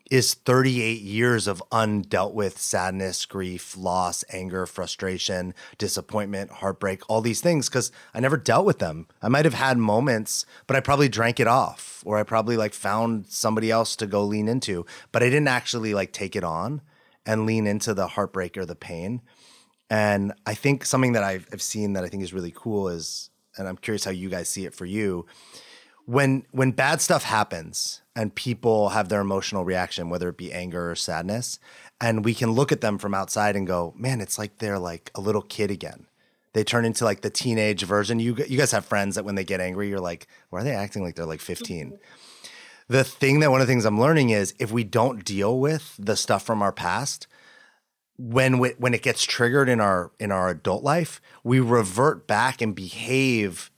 is 0.09 0.33
38 0.33 1.01
years 1.01 1.47
of 1.47 1.61
undealt 1.71 2.33
with 2.33 2.57
sadness, 2.57 3.25
grief, 3.25 3.77
loss, 3.77 4.23
anger, 4.31 4.65
frustration, 4.65 5.53
disappointment, 5.77 6.49
heartbreak, 6.49 7.01
all 7.07 7.21
these 7.21 7.41
things 7.41 7.69
because 7.69 7.91
I 8.13 8.19
never 8.19 8.37
dealt 8.37 8.65
with 8.65 8.79
them. 8.79 9.07
I 9.21 9.27
might 9.27 9.45
have 9.45 9.53
had 9.53 9.77
moments, 9.77 10.45
but 10.65 10.75
I 10.75 10.79
probably 10.79 11.09
drank 11.09 11.39
it 11.39 11.47
off 11.47 12.01
or 12.05 12.17
I 12.17 12.23
probably 12.23 12.57
like 12.57 12.73
found 12.73 13.27
somebody 13.27 13.69
else 13.69 13.95
to 13.97 14.07
go 14.07 14.23
lean 14.23 14.47
into, 14.47 14.85
but 15.11 15.21
I 15.21 15.27
didn't 15.27 15.47
actually 15.47 15.93
like 15.93 16.11
take 16.11 16.35
it 16.35 16.43
on 16.43 16.81
and 17.25 17.45
lean 17.45 17.67
into 17.67 17.93
the 17.93 18.07
heartbreak 18.07 18.57
or 18.57 18.65
the 18.65 18.75
pain. 18.75 19.21
And 19.91 20.33
I 20.45 20.55
think 20.55 20.85
something 20.85 21.13
that 21.13 21.23
I've, 21.23 21.47
I've 21.53 21.61
seen 21.61 21.93
that 21.93 22.03
I 22.03 22.09
think 22.09 22.23
is 22.23 22.33
really 22.33 22.53
cool 22.55 22.89
is, 22.89 23.29
and 23.57 23.67
I'm 23.67 23.77
curious 23.77 24.05
how 24.05 24.11
you 24.11 24.29
guys 24.29 24.49
see 24.49 24.65
it 24.65 24.73
for 24.73 24.85
you, 24.85 25.25
when 26.09 26.43
when 26.49 26.71
bad 26.71 27.01
stuff 27.01 27.23
happens 27.23 28.01
and 28.15 28.33
people 28.33 28.89
have 28.89 29.09
their 29.09 29.21
emotional 29.21 29.63
reaction 29.63 30.09
whether 30.09 30.29
it 30.29 30.37
be 30.37 30.51
anger 30.51 30.89
or 30.89 30.95
sadness 30.95 31.59
and 32.01 32.25
we 32.25 32.33
can 32.33 32.51
look 32.51 32.71
at 32.71 32.81
them 32.81 32.97
from 32.97 33.13
outside 33.13 33.55
and 33.55 33.67
go 33.67 33.93
man 33.95 34.19
it's 34.19 34.39
like 34.39 34.57
they're 34.57 34.79
like 34.79 35.11
a 35.13 35.21
little 35.21 35.43
kid 35.43 35.69
again. 35.69 36.07
They 36.53 36.63
turn 36.63 36.83
into 36.83 37.05
like 37.05 37.21
the 37.21 37.29
teenage 37.29 37.83
version. 37.83 38.19
You 38.19 38.35
you 38.47 38.57
guys 38.57 38.71
have 38.71 38.85
friends 38.85 39.15
that 39.15 39.23
when 39.23 39.35
they 39.35 39.43
get 39.43 39.61
angry 39.61 39.87
you're 39.87 39.99
like 39.99 40.25
why 40.49 40.61
are 40.61 40.63
they 40.63 40.73
acting 40.73 41.03
like 41.03 41.13
they're 41.13 41.27
like 41.27 41.41
15 41.41 41.99
the 42.87 43.03
thing 43.03 43.39
that 43.41 43.51
one 43.51 43.61
of 43.61 43.67
the 43.67 43.71
things 43.71 43.85
i'm 43.85 44.01
learning 44.01 44.31
is 44.31 44.55
if 44.57 44.71
we 44.71 44.83
don't 44.83 45.23
deal 45.23 45.59
with 45.59 45.95
the 45.99 46.15
stuff 46.15 46.43
from 46.43 46.63
our 46.63 46.71
past 46.71 47.27
when 48.17 48.57
we, 48.57 48.69
when 48.79 48.95
it 48.95 49.03
gets 49.03 49.23
triggered 49.23 49.69
in 49.69 49.79
our 49.79 50.11
in 50.19 50.31
our 50.31 50.49
adult 50.49 50.83
life 50.83 51.21
we 51.43 51.59
revert 51.59 52.25
back 52.25 52.61
and 52.63 52.73
behave 52.73 53.69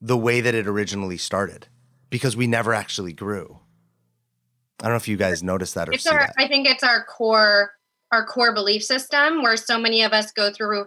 the 0.00 0.16
way 0.16 0.40
that 0.40 0.54
it 0.54 0.68
originally 0.68 1.16
started 1.16 1.66
because 2.10 2.36
we 2.36 2.46
never 2.46 2.74
actually 2.74 3.12
grew. 3.12 3.58
I 4.80 4.84
don't 4.84 4.92
know 4.92 4.96
if 4.96 5.08
you 5.08 5.16
guys 5.16 5.42
noticed 5.42 5.74
that 5.74 5.88
or 5.88 5.92
it's 5.92 6.04
see 6.04 6.10
our, 6.10 6.20
that. 6.20 6.34
I 6.36 6.48
think 6.48 6.68
it's 6.68 6.82
our 6.82 7.04
core 7.04 7.72
our 8.12 8.26
core 8.26 8.52
belief 8.52 8.82
system 8.82 9.42
where 9.42 9.56
so 9.56 9.78
many 9.78 10.02
of 10.02 10.12
us 10.12 10.32
go 10.32 10.52
through 10.52 10.86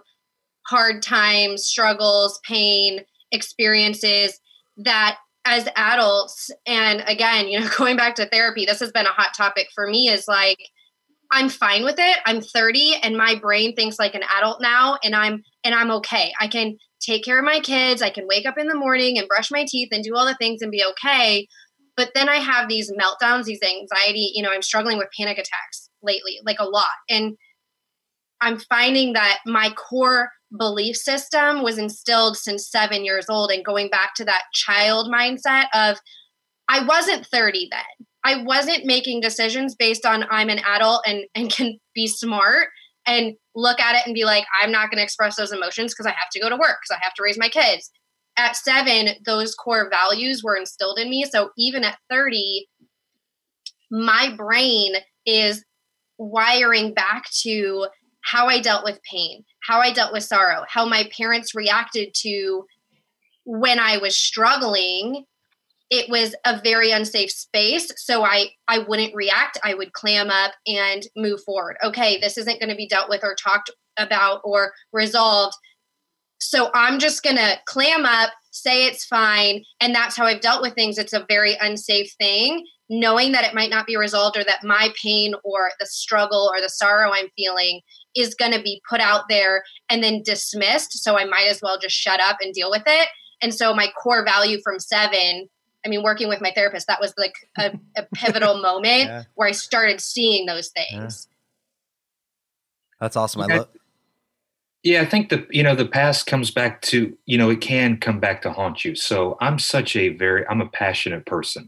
hard 0.68 1.02
times, 1.02 1.64
struggles, 1.64 2.40
pain, 2.46 3.02
experiences 3.32 4.40
that 4.78 5.18
as 5.46 5.68
adults 5.76 6.52
and 6.66 7.04
again, 7.08 7.48
you 7.48 7.60
know, 7.60 7.70
going 7.78 7.98
back 7.98 8.16
to 8.16 8.26
therapy, 8.26 8.66
this 8.66 8.80
has 8.80 8.92
been 8.92 9.06
a 9.06 9.12
hot 9.12 9.34
topic 9.36 9.70
for 9.74 9.88
me 9.88 10.10
is 10.10 10.28
like 10.28 10.60
I'm 11.32 11.50
fine 11.50 11.84
with 11.84 11.96
it. 11.98 12.18
I'm 12.26 12.42
30 12.42 12.96
and 13.02 13.18
my 13.18 13.36
brain 13.36 13.76
thinks 13.76 13.98
like 13.98 14.14
an 14.14 14.24
adult 14.38 14.62
now 14.62 14.98
and 15.04 15.16
I'm 15.16 15.44
and 15.64 15.74
I'm 15.74 15.92
okay. 15.92 16.32
I 16.40 16.48
can 16.48 16.78
take 17.04 17.24
care 17.24 17.40
of 17.40 17.46
my 17.46 17.60
kids. 17.60 18.02
I 18.02 18.10
can 18.10 18.28
wake 18.28 18.46
up 18.46 18.58
in 18.58 18.68
the 18.68 18.76
morning 18.76 19.18
and 19.18 19.28
brush 19.28 19.52
my 19.52 19.66
teeth 19.68 19.90
and 19.92 20.04
do 20.04 20.16
all 20.16 20.26
the 20.26 20.36
things 20.36 20.62
and 20.62 20.72
be 20.72 20.84
okay. 20.92 21.48
But 21.96 22.12
then 22.16 22.30
I 22.30 22.38
have 22.38 22.68
these 22.68 22.92
meltdowns, 22.92 23.44
these 23.44 23.62
anxiety, 23.62 24.32
you 24.34 24.42
know, 24.42 24.52
I'm 24.52 24.62
struggling 24.62 24.98
with 24.98 25.10
panic 25.18 25.38
attacks 25.38 25.90
lately, 26.02 26.40
like 26.44 26.58
a 26.60 26.66
lot. 26.66 26.88
And 27.10 27.38
I'm 28.42 28.58
finding 28.58 29.14
that 29.14 29.40
my 29.46 29.72
core 29.72 30.30
belief 30.58 30.96
system 30.96 31.64
was 31.64 31.78
instilled 31.78 32.38
since 32.38 32.70
seven 32.70 33.06
years 33.06 33.26
old 33.30 33.52
and 33.52 33.66
going 33.66 33.90
back 33.90 34.14
to 34.16 34.26
that 34.26 34.44
child 34.54 35.12
mindset 35.12 35.66
of 35.74 35.98
I 36.68 36.86
wasn't 36.86 37.26
30 37.26 37.70
then. 37.72 38.08
I 38.26 38.44
wasn't 38.44 38.86
making 38.86 39.22
decisions 39.22 39.76
based 39.76 40.06
on 40.06 40.26
I'm 40.32 40.50
an 40.50 40.60
adult 40.66 41.04
and, 41.06 41.26
and 41.36 41.52
can 41.52 41.78
be 41.94 42.08
smart 42.08 42.70
and 43.06 43.36
look 43.56 43.80
at 43.80 43.96
it 43.96 44.06
and 44.06 44.14
be 44.16 44.26
like, 44.26 44.46
I'm 44.62 44.72
not 44.72 44.90
going 44.90 44.98
to 44.98 45.04
express 45.04 45.36
those 45.36 45.52
emotions 45.52 45.94
because 45.94 46.06
I 46.06 46.12
have 46.12 46.30
to 46.34 46.40
go 46.40 46.50
to 46.50 46.56
work, 46.56 46.78
because 46.82 46.98
I 46.98 47.04
have 47.04 47.14
to 47.16 47.24
raise 47.24 47.38
my 47.38 47.50
kids. 47.50 47.92
At 48.38 48.56
seven, 48.56 49.10
those 49.26 49.54
core 49.54 49.90
values 49.90 50.44
were 50.44 50.56
instilled 50.56 50.98
in 50.98 51.10
me. 51.10 51.26
So 51.26 51.50
even 51.58 51.84
at 51.84 52.00
30, 52.10 52.68
my 53.92 54.34
brain 54.36 54.94
is 55.26 55.64
wiring 56.18 56.94
back 56.94 57.26
to 57.42 57.88
how 58.22 58.48
I 58.48 58.60
dealt 58.60 58.84
with 58.84 59.00
pain, 59.10 59.44
how 59.68 59.80
I 59.80 59.92
dealt 59.92 60.14
with 60.14 60.24
sorrow, 60.24 60.64
how 60.68 60.86
my 60.86 61.10
parents 61.16 61.54
reacted 61.54 62.14
to 62.20 62.66
when 63.46 63.80
I 63.80 63.98
was 63.98 64.16
struggling 64.18 65.26
it 65.94 66.10
was 66.10 66.36
a 66.44 66.60
very 66.60 66.90
unsafe 66.90 67.30
space 67.30 67.92
so 67.98 68.24
i 68.24 68.50
i 68.68 68.80
wouldn't 68.80 69.14
react. 69.14 69.60
I 69.64 69.76
would 69.76 69.94
clam 69.94 70.30
up 70.32 70.54
and 70.66 71.04
move 71.16 71.42
forward. 71.46 71.78
Okay 71.84 72.18
this 72.20 72.38
isn't 72.38 72.60
going 72.60 72.72
to 72.72 72.76
be 72.76 72.88
dealt 72.88 73.10
with 73.10 73.24
or 73.24 73.36
talked 73.36 73.70
about 73.98 74.42
or 74.44 74.74
resolved. 74.92 75.56
So 76.40 76.72
i'm 76.74 76.98
just 77.00 77.22
going 77.22 77.36
to 77.36 77.60
clam 77.68 78.06
up 78.06 78.32
say 78.52 78.88
it's 78.88 79.06
fine 79.06 79.64
and 79.80 79.94
that's 79.94 80.18
how 80.18 80.26
i've 80.26 80.42
dealt 80.42 80.64
with 80.64 80.74
things. 80.74 80.98
It's 80.98 81.14
a 81.14 81.28
very 81.30 81.56
unsafe 81.62 82.12
thing 82.20 82.66
knowing 82.90 83.32
that 83.32 83.46
it 83.46 83.56
might 83.56 83.70
not 83.70 83.88
be 83.88 83.96
resolved 83.96 84.36
or 84.36 84.44
that 84.44 84.64
my 84.64 84.90
pain 85.02 85.36
or 85.44 85.72
the 85.80 85.86
struggle 85.86 86.52
or 86.54 86.60
the 86.60 86.70
sorrow 86.70 87.12
i'm 87.14 87.30
feeling 87.36 87.80
is 88.14 88.36
going 88.36 88.52
to 88.52 88.62
be 88.62 88.82
put 88.88 89.00
out 89.00 89.24
there 89.30 89.64
and 89.90 90.04
then 90.04 90.22
dismissed 90.24 90.92
so 91.04 91.18
i 91.18 91.24
might 91.24 91.48
as 91.48 91.62
well 91.62 91.80
just 91.80 91.96
shut 91.96 92.20
up 92.20 92.38
and 92.42 92.54
deal 92.54 92.72
with 92.72 92.84
it. 92.88 93.08
And 93.44 93.54
so 93.54 93.76
my 93.76 93.90
core 94.02 94.24
value 94.24 94.60
from 94.64 94.80
seven 94.80 95.50
I 95.86 95.90
mean, 95.90 96.04
working 96.04 96.30
with 96.30 96.42
my 96.42 96.52
therapist, 96.52 96.88
that 96.88 97.02
was 97.02 97.14
like 97.18 97.36
a, 97.58 97.78
a 97.98 98.04
pivotal 98.16 98.62
moment 98.62 99.06
yeah. 99.06 99.24
where 99.36 99.48
I 99.48 99.52
started 99.52 100.00
seeing 100.02 100.46
those 100.46 100.70
things. 100.70 101.28
Yeah. 101.30 101.34
That's 103.02 103.18
awesome. 103.18 103.42
I 103.42 103.58
love. 103.58 103.68
Yeah, 104.84 105.02
I 105.02 105.06
think 105.06 105.30
the 105.30 105.48
you 105.50 105.64
know 105.64 105.76
the 105.76 105.88
past 105.88 106.26
comes 106.26 106.52
back 106.52 106.82
to 106.84 107.18
you 107.26 107.38
know 107.38 107.50
it 107.50 107.62
can 107.62 107.98
come 107.98 108.20
back 108.20 108.42
to 108.42 108.52
haunt 108.52 108.84
you. 108.84 108.96
So 108.96 109.38
I'm 109.40 109.58
such 109.58 109.96
a 109.96 110.10
very 110.10 110.46
I'm 110.48 110.62
a 110.62 110.68
passionate 110.68 111.26
person, 111.26 111.68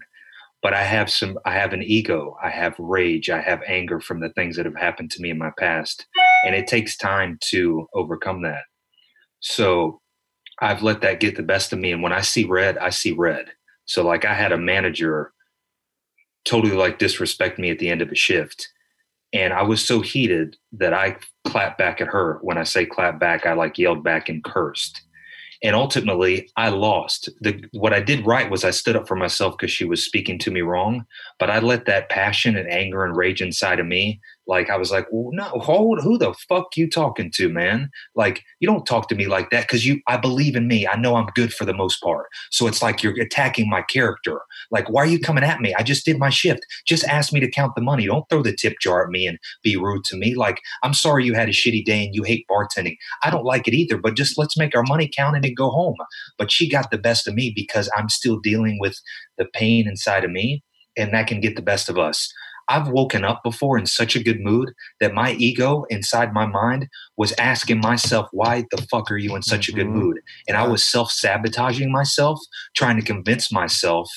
but 0.62 0.74
I 0.74 0.84
have 0.84 1.10
some 1.10 1.40
I 1.46 1.52
have 1.52 1.72
an 1.72 1.84
ego, 1.84 2.38
I 2.44 2.50
have 2.50 2.76
rage, 2.78 3.30
I 3.30 3.42
have 3.42 3.62
anger 3.68 4.02
from 4.02 4.20
the 4.20 4.30
things 4.30 4.58
that 4.58 4.66
have 4.66 4.76
happened 4.76 5.12
to 5.12 5.22
me 5.22 5.30
in 5.30 5.38
my 5.38 5.52
past, 5.58 6.06
and 6.46 6.56
it 6.56 6.68
takes 6.68 6.98
time 6.98 7.38
to 7.50 7.88
overcome 7.94 8.42
that. 8.44 8.64
So 9.40 10.02
I've 10.60 10.84
let 10.84 11.02
that 11.02 11.22
get 11.22 11.38
the 11.38 11.44
best 11.44 11.72
of 11.72 11.80
me, 11.80 11.92
and 11.92 12.04
when 12.04 12.14
I 12.14 12.22
see 12.22 12.46
red, 12.46 12.78
I 12.78 12.90
see 12.90 13.14
red. 13.14 13.52
So 13.86 14.04
like 14.06 14.26
I 14.26 14.34
had 14.34 14.52
a 14.52 14.58
manager 14.58 15.32
totally 16.46 16.76
like 16.76 17.00
disrespect 17.00 17.60
me 17.60 17.72
at 17.72 17.80
the 17.80 17.90
end 17.90 18.02
of 18.02 18.12
a 18.12 18.16
shift. 18.16 18.70
And 19.34 19.52
I 19.54 19.64
was 19.64 19.84
so 19.84 20.02
heated 20.02 20.56
that 20.74 20.94
I 20.94 21.18
clapped 21.46 21.78
back 21.78 22.00
at 22.00 22.08
her. 22.08 22.40
When 22.42 22.58
I 22.58 22.64
say 22.64 22.86
clap 22.86 23.20
back, 23.20 23.46
I 23.46 23.54
like 23.54 23.78
yelled 23.78 24.04
back 24.04 24.30
and 24.30 24.44
cursed. 24.44 25.02
And 25.64 25.76
ultimately, 25.76 26.50
I 26.58 26.70
lost. 26.70 27.30
The, 27.42 27.64
what 27.72 27.94
I 27.94 28.00
did 28.00 28.26
right 28.26 28.52
was 28.52 28.64
I 28.64 28.72
stood 28.72 28.96
up 28.96 29.08
for 29.08 29.16
myself 29.16 29.58
because 29.58 29.72
she 29.72 29.86
was 29.86 30.04
speaking 30.04 30.38
to 30.40 30.52
me 30.52 30.62
wrong. 30.62 31.06
But 31.40 31.50
I 31.50 31.60
let 31.60 31.86
that 31.86 32.10
passion 32.10 32.56
and 32.56 32.70
anger 32.70 33.04
and 33.04 33.16
rage 33.16 33.42
inside 33.42 33.80
of 33.80 33.88
me 33.88 34.22
like 34.48 34.70
I 34.70 34.78
was 34.78 34.92
like, 34.92 35.08
well, 35.12 35.32
no, 35.34 35.60
hold, 35.60 36.02
who 36.02 36.18
the 36.18 36.34
fuck 36.48 36.78
you 36.78 36.90
talking 36.90 37.32
to, 37.36 37.50
man? 37.50 37.90
Like 38.16 38.44
you 38.60 38.68
don't 38.68 38.86
talk 38.86 39.10
to 39.10 39.16
me 39.16 39.28
like 39.28 39.50
that 39.50 39.64
because 39.64 39.86
you, 39.86 40.02
I 40.08 40.18
believe 40.18 40.56
in 40.56 40.68
me. 40.68 40.88
I 40.88 40.96
know 40.96 41.16
I'm 41.16 41.28
good 41.36 41.54
for 41.54 41.66
the 41.66 41.74
most 41.74 42.02
part. 42.02 42.28
So 42.52 42.68
it's 42.68 42.82
like 42.82 43.02
you're 43.02 43.20
attacking 43.20 43.70
my 43.70 43.82
character. 43.82 44.42
Like 44.72 44.90
why 44.90 45.02
are 45.02 45.08
you 45.08 45.20
coming 45.20 45.44
at 45.44 45.62
me? 45.62 45.74
I 45.74 45.84
just 45.84 46.06
did 46.06 46.20
my 46.20 46.30
shift. 46.30 46.66
Just 46.86 47.04
ask 47.06 47.34
me 47.34 47.40
to 47.40 47.50
count 47.50 47.74
the 47.76 47.82
money. 47.82 48.06
Don't 48.06 48.28
throw 48.30 48.44
the 48.44 48.56
tip 48.56 48.76
jar 48.82 49.04
at 49.04 49.10
me 49.10 49.26
and 49.28 49.40
be 49.64 49.76
rude 49.76 50.04
to 50.06 50.18
me. 50.18 50.36
Like 50.36 50.62
I'm 50.84 50.94
sorry 50.94 51.26
you 51.26 51.34
had 51.34 51.50
a 51.50 51.54
shitty 51.54 51.84
day 51.84 52.06
and 52.06 52.14
you 52.14 52.24
hate 52.24 52.46
bartending. 52.50 52.98
I 53.24 53.30
don't 53.30 53.46
like 53.46 53.68
it 53.68 53.74
either. 53.74 53.98
But 53.98 54.16
just 54.16 54.38
let's 54.38 54.58
make 54.58 54.76
our 54.76 54.84
money 54.84 55.10
count 55.16 55.36
and 55.36 55.56
go 55.56 55.70
home. 55.70 55.96
But 56.38 56.52
she 56.52 56.70
got 56.70 56.92
the 56.92 56.98
best 56.98 57.28
of 57.28 57.34
me 57.34 57.52
because 57.56 57.90
I'm 57.98 58.10
still 58.10 58.40
dealing 58.40 58.78
with 58.80 59.00
the 59.38 59.46
pain 59.46 59.88
inside 59.88 60.24
of 60.24 60.32
me, 60.32 60.64
and 60.98 61.14
that 61.14 61.28
can 61.28 61.40
get 61.40 61.56
the 61.56 61.62
best 61.62 61.90
of 61.90 61.98
us. 61.98 62.32
I've 62.68 62.90
woken 62.90 63.24
up 63.24 63.44
before 63.44 63.78
in 63.78 63.86
such 63.86 64.16
a 64.16 64.24
good 64.24 64.40
mood 64.40 64.74
that 65.00 65.14
my 65.14 65.34
ego 65.34 65.86
inside 65.90 66.34
my 66.34 66.46
mind 66.46 66.88
was 67.18 67.34
asking 67.38 67.80
myself, 67.80 68.28
why 68.32 68.66
the 68.72 68.82
fuck 68.90 69.12
are 69.12 69.18
you 69.18 69.36
in 69.36 69.42
such 69.42 69.68
mm-hmm. 69.68 69.80
a 69.80 69.84
good 69.84 69.90
mm-hmm. 69.90 70.00
mood? 70.00 70.22
And 70.48 70.58
I 70.58 70.68
was 70.68 70.84
self 70.84 71.12
sabotaging 71.12 71.92
myself, 71.92 72.40
trying 72.76 73.00
to 73.00 73.06
convince 73.06 73.52
myself 73.52 74.10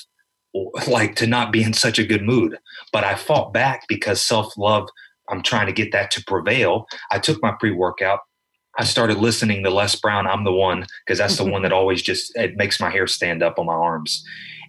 like 0.87 1.15
to 1.17 1.27
not 1.27 1.53
be 1.53 1.63
in 1.63 1.73
such 1.73 1.99
a 1.99 2.07
good 2.07 2.23
mood. 2.23 2.59
But 2.93 3.05
I 3.05 3.15
fought 3.15 3.53
back 3.53 3.85
because 3.89 4.21
self 4.21 4.57
love, 4.57 4.89
I'm 5.29 5.43
trying 5.43 5.67
to 5.67 5.73
get 5.73 5.93
that 5.93 6.11
to 6.13 6.25
prevail. 6.25 6.87
I 7.11 7.19
took 7.19 7.43
my 7.43 7.53
pre 7.59 7.73
workout. 7.73 8.21
I 8.79 8.85
started 8.85 9.19
listening 9.19 9.65
to 9.65 9.71
Les 9.71 9.97
Brown. 9.97 10.27
I'm 10.27 10.45
the 10.45 10.53
one 10.53 10.87
because 11.05 11.19
that's 11.19 11.37
the 11.37 11.45
one 11.51 11.63
that 11.63 11.73
always 11.73 12.03
just 12.03 12.35
it 12.37 12.57
makes 12.57 12.81
my 12.81 12.91
hair 12.91 13.07
stand 13.07 13.43
up 13.43 13.59
on 13.59 13.67
my 13.67 13.75
arms. 13.75 14.25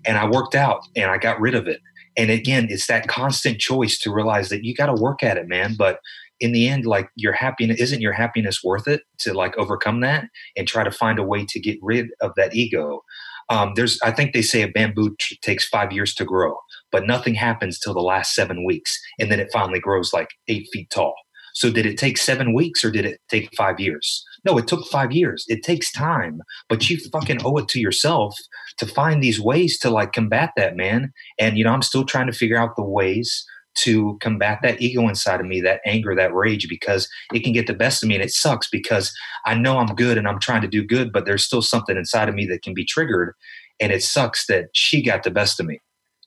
And 0.06 0.18
I 0.18 0.30
worked 0.30 0.56
out 0.56 0.82
and 0.96 1.12
I 1.12 1.18
got 1.18 1.40
rid 1.40 1.56
of 1.56 1.68
it 1.68 1.82
and 2.20 2.30
again 2.30 2.68
it's 2.70 2.86
that 2.86 3.08
constant 3.08 3.60
choice 3.60 3.98
to 3.98 4.14
realize 4.14 4.50
that 4.50 4.64
you 4.64 4.76
got 4.76 4.86
to 4.86 5.02
work 5.02 5.24
at 5.24 5.38
it 5.38 5.48
man 5.48 5.76
but 5.76 6.00
in 6.40 6.52
the 6.52 6.68
end, 6.68 6.86
like 6.86 7.10
your 7.16 7.34
happiness 7.34 7.80
isn't 7.80 8.02
your 8.02 8.14
happiness 8.14 8.64
worth 8.64 8.88
it 8.88 9.02
to 9.20 9.34
like 9.34 9.58
overcome 9.58 10.00
that 10.02 10.26
and 10.56 10.68
try 10.68 10.84
to 10.84 10.92
find 10.92 11.20
a 11.20 11.24
way 11.24 11.46
to 11.46 11.60
get 11.60 11.78
rid 11.82 12.08
of 12.22 12.32
that 12.38 12.56
ego. 12.56 13.02
Um, 13.50 13.74
there's, 13.76 14.00
I 14.04 14.12
think 14.12 14.34
they 14.34 14.42
say 14.42 14.62
a 14.62 14.68
bamboo 14.68 15.16
t- 15.20 15.38
takes 15.42 15.68
five 15.68 15.92
years 15.92 16.14
to 16.16 16.26
grow, 16.26 16.56
but 16.92 17.08
nothing 17.08 17.34
happens 17.34 17.80
till 17.80 17.94
the 17.94 18.00
last 18.00 18.36
seven 18.36 18.64
weeks, 18.64 18.98
and 19.20 19.32
then 19.32 19.40
it 19.40 19.50
finally 19.52 19.80
grows 19.80 20.14
like 20.14 20.30
eight 20.48 20.68
feet 20.72 20.90
tall. 20.92 21.16
So 21.56 21.72
did 21.72 21.86
it 21.86 21.98
take 21.98 22.18
seven 22.18 22.54
weeks 22.54 22.86
or 22.86 22.92
did 22.92 23.06
it 23.06 23.20
take 23.30 23.50
five 23.58 23.80
years? 23.80 24.24
No, 24.46 24.58
it 24.58 24.68
took 24.68 24.86
five 24.88 25.12
years. 25.12 25.46
It 25.48 25.64
takes 25.64 25.92
time, 25.92 26.42
but 26.68 26.90
you 26.90 26.98
fucking 27.12 27.40
owe 27.44 27.58
it 27.58 27.68
to 27.70 27.80
yourself 27.80 28.36
to 28.78 28.86
find 28.86 29.22
these 29.22 29.40
ways 29.40 29.78
to 29.80 29.90
like 29.90 30.14
combat 30.14 30.52
that, 30.56 30.76
man. 30.76 31.12
And 31.38 31.58
you 31.58 31.64
know, 31.64 31.72
I'm 31.72 31.82
still 31.82 32.06
trying 32.06 32.28
to 32.28 32.34
figure 32.34 32.58
out 32.58 32.76
the 32.76 32.84
ways 32.84 33.46
to 33.76 34.18
combat 34.20 34.60
that 34.62 34.82
ego 34.82 35.08
inside 35.08 35.40
of 35.40 35.46
me, 35.46 35.62
that 35.62 35.82
anger, 35.86 36.16
that 36.16 36.34
rage, 36.34 36.68
because 36.68 37.08
it 37.34 37.44
can 37.44 37.54
get 37.54 37.68
the 37.68 37.74
best 37.74 38.04
of 38.04 38.10
me 38.10 38.16
and 38.16 38.24
it 38.24 38.32
sucks 38.32 38.68
because 38.70 39.14
I 39.46 39.56
know 39.56 39.78
I'm 39.78 39.96
good 39.96 40.18
and 40.18 40.28
I'm 40.28 40.40
trying 40.40 40.62
to 40.62 40.68
do 40.68 40.84
good, 40.84 41.12
but 41.14 41.26
there's 41.26 41.46
still 41.46 41.62
something 41.62 41.96
inside 41.96 42.30
of 42.30 42.36
me 42.36 42.46
that 42.48 42.64
can 42.64 42.74
be 42.74 42.86
triggered. 42.86 43.34
And 43.80 43.92
it 43.92 44.04
sucks 44.04 44.48
that 44.48 44.66
she 44.74 45.02
got 45.02 45.24
the 45.24 45.32
best 45.32 45.60
of 45.60 45.66
me, 45.66 45.80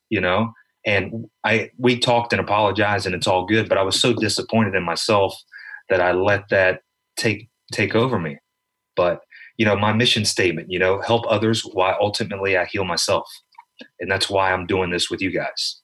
you 0.09 0.21
know? 0.21 0.53
And 0.85 1.27
I 1.45 1.71
we 1.79 1.99
talked 1.99 2.33
and 2.33 2.41
apologized 2.41 3.07
and 3.07 3.15
it's 3.15 3.27
all 3.27 3.47
good, 3.47 3.69
but 3.69 3.79
I 3.79 3.83
was 3.83 4.01
so 4.01 4.13
disappointed 4.13 4.75
in 4.75 4.83
myself 4.83 5.35
that 5.91 6.01
I 6.01 6.13
let 6.13 6.49
that 6.51 6.81
take 7.17 7.49
take 7.73 7.95
over 7.95 8.19
me. 8.19 8.39
But 8.97 9.21
you 9.57 9.67
know, 9.67 9.77
my 9.77 9.93
mission 9.93 10.25
statement, 10.25 10.71
you 10.71 10.79
know, 10.79 11.01
help 11.01 11.25
others 11.29 11.63
while 11.63 11.97
ultimately 12.01 12.57
I 12.57 12.65
heal 12.65 12.85
myself. 12.85 13.29
And 14.01 14.11
that's 14.11 14.31
why 14.31 14.53
I'm 14.53 14.67
doing 14.67 14.91
this 14.91 15.11
with 15.11 15.21
you 15.21 15.31
guys. 15.31 15.83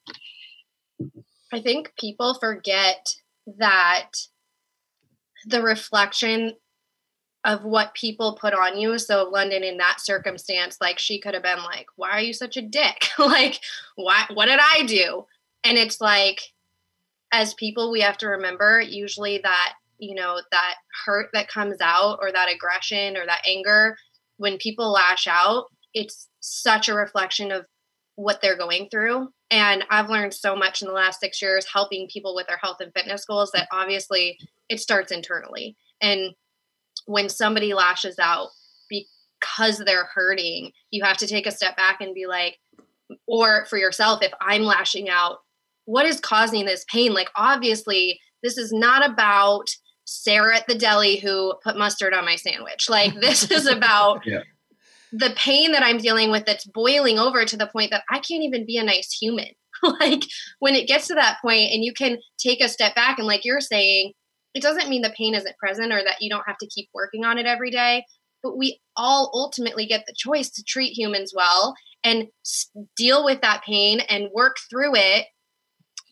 I 1.51 1.59
think 1.59 1.93
people 1.97 2.37
forget 2.39 3.15
that 3.57 4.11
the 5.45 5.61
reflection 5.61 6.55
of 7.45 7.63
what 7.63 7.93
people 7.93 8.37
put 8.39 8.53
on 8.53 8.77
you. 8.77 8.97
So 8.99 9.29
London 9.31 9.63
in 9.63 9.77
that 9.77 10.01
circumstance, 10.01 10.77
like 10.81 10.99
she 10.99 11.19
could 11.19 11.33
have 11.33 11.43
been 11.43 11.63
like, 11.63 11.87
"Why 11.95 12.11
are 12.11 12.21
you 12.21 12.33
such 12.33 12.57
a 12.57 12.61
dick? 12.61 13.07
like, 13.19 13.59
why? 13.95 14.25
What 14.33 14.47
did 14.47 14.59
I 14.59 14.83
do?" 14.85 15.25
And 15.63 15.77
it's 15.77 16.01
like, 16.01 16.41
as 17.31 17.53
people, 17.53 17.91
we 17.91 18.01
have 18.01 18.17
to 18.19 18.27
remember 18.27 18.81
usually 18.81 19.39
that 19.39 19.73
you 19.99 20.15
know 20.15 20.41
that 20.51 20.75
hurt 21.05 21.27
that 21.33 21.47
comes 21.47 21.77
out 21.81 22.19
or 22.21 22.31
that 22.31 22.51
aggression 22.51 23.17
or 23.17 23.25
that 23.25 23.41
anger 23.47 23.95
when 24.39 24.57
people 24.57 24.91
lash 24.91 25.27
out, 25.27 25.65
it's 25.93 26.29
such 26.39 26.87
a 26.87 26.95
reflection 26.95 27.51
of 27.51 27.65
what 28.15 28.41
they're 28.41 28.57
going 28.57 28.87
through. 28.89 29.27
And 29.51 29.83
I've 29.89 30.09
learned 30.09 30.33
so 30.33 30.55
much 30.55 30.81
in 30.81 30.87
the 30.87 30.93
last 30.93 31.19
six 31.19 31.41
years 31.41 31.67
helping 31.71 32.07
people 32.11 32.33
with 32.33 32.47
their 32.47 32.57
health 32.57 32.77
and 32.79 32.91
fitness 32.93 33.25
goals 33.25 33.51
that 33.51 33.67
obviously 33.71 34.37
it 34.69 34.79
starts 34.79 35.11
internally. 35.11 35.75
And 36.01 36.33
when 37.05 37.27
somebody 37.27 37.73
lashes 37.73 38.17
out 38.17 38.49
because 38.89 39.79
they're 39.85 40.09
hurting, 40.13 40.71
you 40.89 41.03
have 41.03 41.17
to 41.17 41.27
take 41.27 41.45
a 41.45 41.51
step 41.51 41.75
back 41.75 41.99
and 41.99 42.15
be 42.15 42.25
like, 42.25 42.59
or 43.27 43.65
for 43.65 43.77
yourself, 43.77 44.21
if 44.21 44.31
I'm 44.39 44.63
lashing 44.63 45.09
out, 45.09 45.39
what 45.83 46.05
is 46.05 46.19
causing 46.21 46.65
this 46.65 46.85
pain? 46.89 47.13
Like, 47.13 47.29
obviously, 47.35 48.19
this 48.41 48.57
is 48.57 48.71
not 48.71 49.09
about 49.09 49.67
Sarah 50.09 50.57
at 50.57 50.67
the 50.67 50.75
deli 50.75 51.17
who 51.17 51.53
put 51.63 51.77
mustard 51.77 52.13
on 52.13 52.25
my 52.25 52.35
sandwich. 52.35 52.89
Like, 52.89 53.19
this 53.19 53.49
is 53.51 53.67
about 53.67 54.21
yeah 54.25 54.41
the 55.11 55.33
pain 55.35 55.71
that 55.71 55.83
I'm 55.83 55.97
dealing 55.97 56.31
with 56.31 56.45
that's 56.45 56.65
boiling 56.65 57.17
over 57.17 57.45
to 57.45 57.57
the 57.57 57.67
point 57.67 57.91
that 57.91 58.03
I 58.09 58.19
can't 58.19 58.43
even 58.43 58.65
be 58.65 58.77
a 58.77 58.83
nice 58.83 59.11
human. 59.11 59.49
like 59.83 60.23
when 60.59 60.75
it 60.75 60.87
gets 60.87 61.07
to 61.07 61.15
that 61.15 61.37
point 61.41 61.71
and 61.71 61.83
you 61.83 61.93
can 61.93 62.17
take 62.37 62.61
a 62.61 62.69
step 62.69 62.95
back 62.95 63.17
and 63.17 63.27
like 63.27 63.45
you're 63.45 63.61
saying, 63.61 64.13
it 64.53 64.61
doesn't 64.61 64.89
mean 64.89 65.01
the 65.01 65.13
pain 65.17 65.35
isn't 65.35 65.57
present 65.57 65.93
or 65.93 66.03
that 66.03 66.17
you 66.21 66.29
don't 66.29 66.47
have 66.47 66.57
to 66.57 66.67
keep 66.67 66.89
working 66.93 67.23
on 67.23 67.37
it 67.37 67.45
every 67.45 67.71
day, 67.71 68.03
but 68.43 68.57
we 68.57 68.79
all 68.97 69.31
ultimately 69.33 69.85
get 69.85 70.05
the 70.05 70.15
choice 70.15 70.49
to 70.49 70.63
treat 70.63 70.97
humans 70.97 71.33
well 71.35 71.75
and 72.03 72.27
deal 72.97 73.23
with 73.23 73.41
that 73.41 73.63
pain 73.63 73.99
and 74.01 74.29
work 74.33 74.57
through 74.69 74.95
it. 74.95 75.27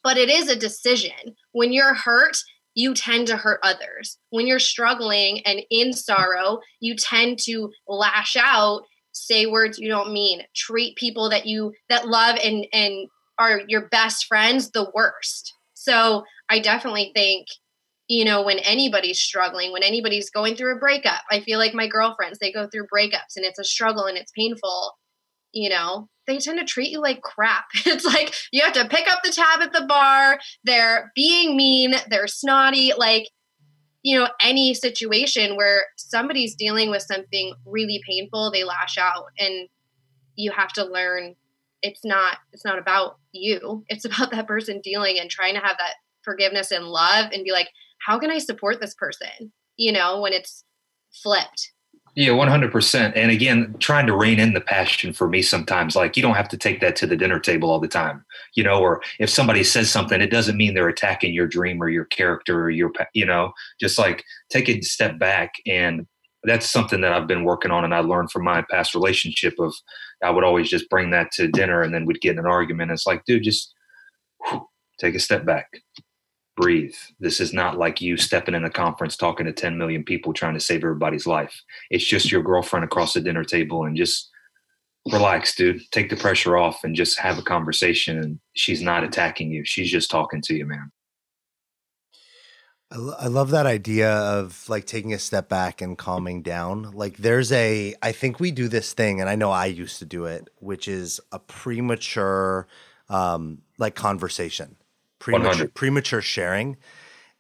But 0.04 0.18
it 0.18 0.30
is 0.30 0.50
a 0.50 0.56
decision. 0.56 1.36
When 1.52 1.74
you're 1.74 1.96
hurt, 1.96 2.38
you 2.78 2.94
tend 2.94 3.26
to 3.26 3.36
hurt 3.36 3.60
others. 3.64 4.20
When 4.30 4.46
you're 4.46 4.60
struggling 4.60 5.42
and 5.48 5.62
in 5.72 5.94
sorrow, 5.94 6.60
you 6.80 6.96
tend 6.96 7.40
to 7.46 7.72
lash 7.88 8.38
out, 8.40 8.84
say 9.14 9.48
words 9.48 9.80
you 9.80 9.90
don't 9.90 10.14
mean, 10.14 10.44
treat 10.56 10.96
people 10.96 11.28
that 11.32 11.48
you 11.48 11.74
that 11.90 12.08
love 12.08 12.38
and 12.44 12.68
and 12.72 13.08
are 13.40 13.62
your 13.68 13.90
best 13.90 14.28
friends 14.28 14.70
the 14.70 14.92
worst. 14.94 15.56
So, 15.74 16.24
I 16.50 16.60
definitely 16.60 17.12
think 17.16 17.48
you 18.10 18.24
know, 18.24 18.42
when 18.42 18.60
anybody's 18.60 19.20
struggling, 19.20 19.74
when 19.74 19.84
anybody's 19.84 20.30
going 20.30 20.56
through 20.56 20.78
a 20.78 20.80
breakup, 20.80 21.24
I 21.30 21.42
feel 21.42 21.60
like 21.60 21.74
my 21.74 21.88
girlfriends, 21.88 22.40
they 22.40 22.54
go 22.54 22.66
through 22.68 22.88
breakups 22.88 23.36
and 23.36 23.44
it's 23.44 23.60
a 23.60 23.66
struggle 23.66 24.06
and 24.06 24.18
it's 24.18 24.32
painful 24.32 24.94
you 25.54 25.70
know, 25.70 26.08
they 26.28 26.38
tend 26.38 26.60
to 26.60 26.66
treat 26.66 26.92
you 26.92 27.02
like 27.02 27.22
crap. 27.22 27.66
It's 27.86 28.06
like 28.06 28.34
you 28.52 28.62
have 28.62 28.74
to 28.74 28.88
pick 28.88 29.12
up 29.12 29.22
the 29.24 29.32
tab 29.32 29.62
at 29.62 29.74
the 29.74 29.86
bar. 29.88 30.40
They're 30.64 31.12
being 31.16 31.56
mean, 31.56 31.96
they're 32.10 32.28
snotty. 32.28 32.92
Like, 32.96 33.30
you 34.04 34.20
know, 34.20 34.30
any 34.42 34.74
situation 34.74 35.56
where 35.56 35.86
somebody's 35.98 36.56
dealing 36.56 36.90
with 36.92 37.02
something 37.02 37.54
really 37.66 38.02
painful, 38.08 38.52
they 38.52 38.64
lash 38.64 38.98
out 38.98 39.26
and 39.40 39.70
you 40.36 40.52
have 40.52 40.72
to 40.74 40.86
learn 40.86 41.36
it's 41.82 42.04
not 42.04 42.38
it's 42.52 42.66
not 42.66 42.80
about 42.80 43.18
you. 43.32 43.84
It's 43.88 44.06
about 44.06 44.32
that 44.32 44.48
person 44.48 44.82
dealing 44.84 45.20
and 45.20 45.30
trying 45.30 45.54
to 45.56 45.62
have 45.62 45.78
that 45.78 45.96
forgiveness 46.24 46.72
and 46.72 46.86
love 46.86 47.32
and 47.32 47.44
be 47.44 47.52
like, 47.52 47.70
how 48.06 48.20
can 48.20 48.30
I 48.30 48.38
support 48.38 48.82
this 48.82 48.96
person? 48.96 49.52
You 49.78 49.92
know, 49.92 50.22
when 50.22 50.34
it's 50.34 50.64
flipped 51.24 51.72
yeah, 52.18 52.32
100%. 52.32 53.14
And 53.16 53.30
again, 53.30 53.76
trying 53.78 54.08
to 54.08 54.18
rein 54.18 54.40
in 54.40 54.56
the 54.56 54.60
passion 54.60 55.14
for 55.14 55.30
me 55.30 55.44
sometimes, 55.44 55.96
like 55.96 56.18
you 56.18 56.24
don't 56.24 56.34
have 56.34 56.50
to 56.50 56.58
take 56.58 56.82
that 56.82 56.96
to 56.96 57.06
the 57.06 57.16
dinner 57.16 57.40
table 57.40 57.70
all 57.70 57.80
the 57.80 57.88
time, 57.88 58.26
you 58.56 58.64
know, 58.64 58.82
or 58.82 59.04
if 59.20 59.30
somebody 59.30 59.64
says 59.64 59.92
something, 59.92 60.20
it 60.20 60.32
doesn't 60.32 60.58
mean 60.58 60.74
they're 60.74 60.90
attacking 60.90 61.32
your 61.32 61.46
dream 61.46 61.80
or 61.80 61.90
your 61.90 62.06
character 62.06 62.60
or 62.60 62.72
your, 62.72 62.92
you 63.14 63.24
know, 63.24 63.54
just 63.80 64.00
like 64.00 64.24
take 64.50 64.68
a 64.68 64.82
step 64.82 65.20
back. 65.20 65.54
And 65.68 66.08
that's 66.42 66.68
something 66.68 67.02
that 67.02 67.14
I've 67.14 67.28
been 67.28 67.44
working 67.44 67.70
on 67.70 67.84
and 67.84 67.94
I 67.94 68.00
learned 68.00 68.32
from 68.32 68.46
my 68.46 68.64
past 68.68 68.96
relationship 68.96 69.54
of 69.60 69.76
I 70.24 70.32
would 70.32 70.44
always 70.44 70.72
just 70.72 70.90
bring 70.90 71.12
that 71.12 71.32
to 71.34 71.48
dinner 71.48 71.84
and 71.84 71.94
then 71.94 72.06
we'd 72.06 72.22
get 72.22 72.32
in 72.32 72.40
an 72.40 72.48
argument. 72.48 72.90
It's 72.90 73.06
like, 73.06 73.26
dude, 73.26 73.44
just 73.44 73.76
whew, 74.48 74.68
take 75.00 75.14
a 75.14 75.20
step 75.20 75.46
back 75.46 75.70
breathe. 76.58 76.96
This 77.20 77.40
is 77.40 77.54
not 77.54 77.78
like 77.78 78.02
you 78.02 78.18
stepping 78.18 78.56
in 78.56 78.66
a 78.66 78.70
conference 78.70 79.16
talking 79.16 79.46
to 79.46 79.54
10 79.54 79.78
million 79.78 80.04
people 80.04 80.34
trying 80.34 80.56
to 80.56 80.60
save 80.60 80.84
everybody's 80.84 81.28
life. 81.28 81.64
It's 81.90 82.04
just 82.04 82.32
your 82.32 82.44
girlfriend 82.44 82.84
across 82.84 83.14
the 83.14 83.22
dinner 83.22 83.46
table 83.46 83.86
and 83.86 83.96
just 83.96 84.30
relax, 85.10 85.56
dude. 85.56 85.80
Take 85.92 86.10
the 86.10 86.18
pressure 86.18 86.58
off 86.58 86.84
and 86.84 86.96
just 86.96 87.18
have 87.20 87.38
a 87.38 87.44
conversation. 87.44 88.18
And 88.18 88.40
she's 88.54 88.82
not 88.82 89.06
attacking 89.06 89.52
you, 89.52 89.64
she's 89.64 89.90
just 89.90 90.12
talking 90.12 90.42
to 90.42 90.56
you, 90.56 90.66
man. 90.66 90.92
I, 92.90 92.98
lo- 92.98 93.16
I 93.20 93.28
love 93.28 93.52
that 93.52 93.66
idea 93.66 94.12
of 94.12 94.68
like 94.68 94.86
taking 94.86 95.14
a 95.14 95.20
step 95.20 95.50
back 95.50 95.82
and 95.82 95.98
calming 95.98 96.42
down. 96.42 96.92
Like, 96.92 97.18
there's 97.18 97.52
a, 97.52 97.94
I 98.02 98.14
think 98.14 98.40
we 98.40 98.50
do 98.52 98.68
this 98.68 98.94
thing, 98.94 99.22
and 99.22 99.30
I 99.30 99.36
know 99.36 99.52
I 99.52 99.68
used 99.68 100.00
to 100.00 100.06
do 100.06 100.26
it, 100.26 100.50
which 100.60 100.88
is 100.88 101.20
a 101.32 101.40
premature, 101.40 102.68
um, 103.10 103.60
like 103.78 103.94
conversation 103.94 104.78
premature, 105.20 105.68
premature 105.68 106.22
sharing, 106.22 106.78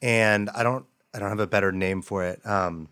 and 0.01 0.49
I 0.51 0.63
don't 0.63 0.85
I 1.13 1.19
don't 1.19 1.29
have 1.29 1.39
a 1.39 1.47
better 1.47 1.71
name 1.71 2.01
for 2.01 2.23
it. 2.23 2.45
Um, 2.45 2.89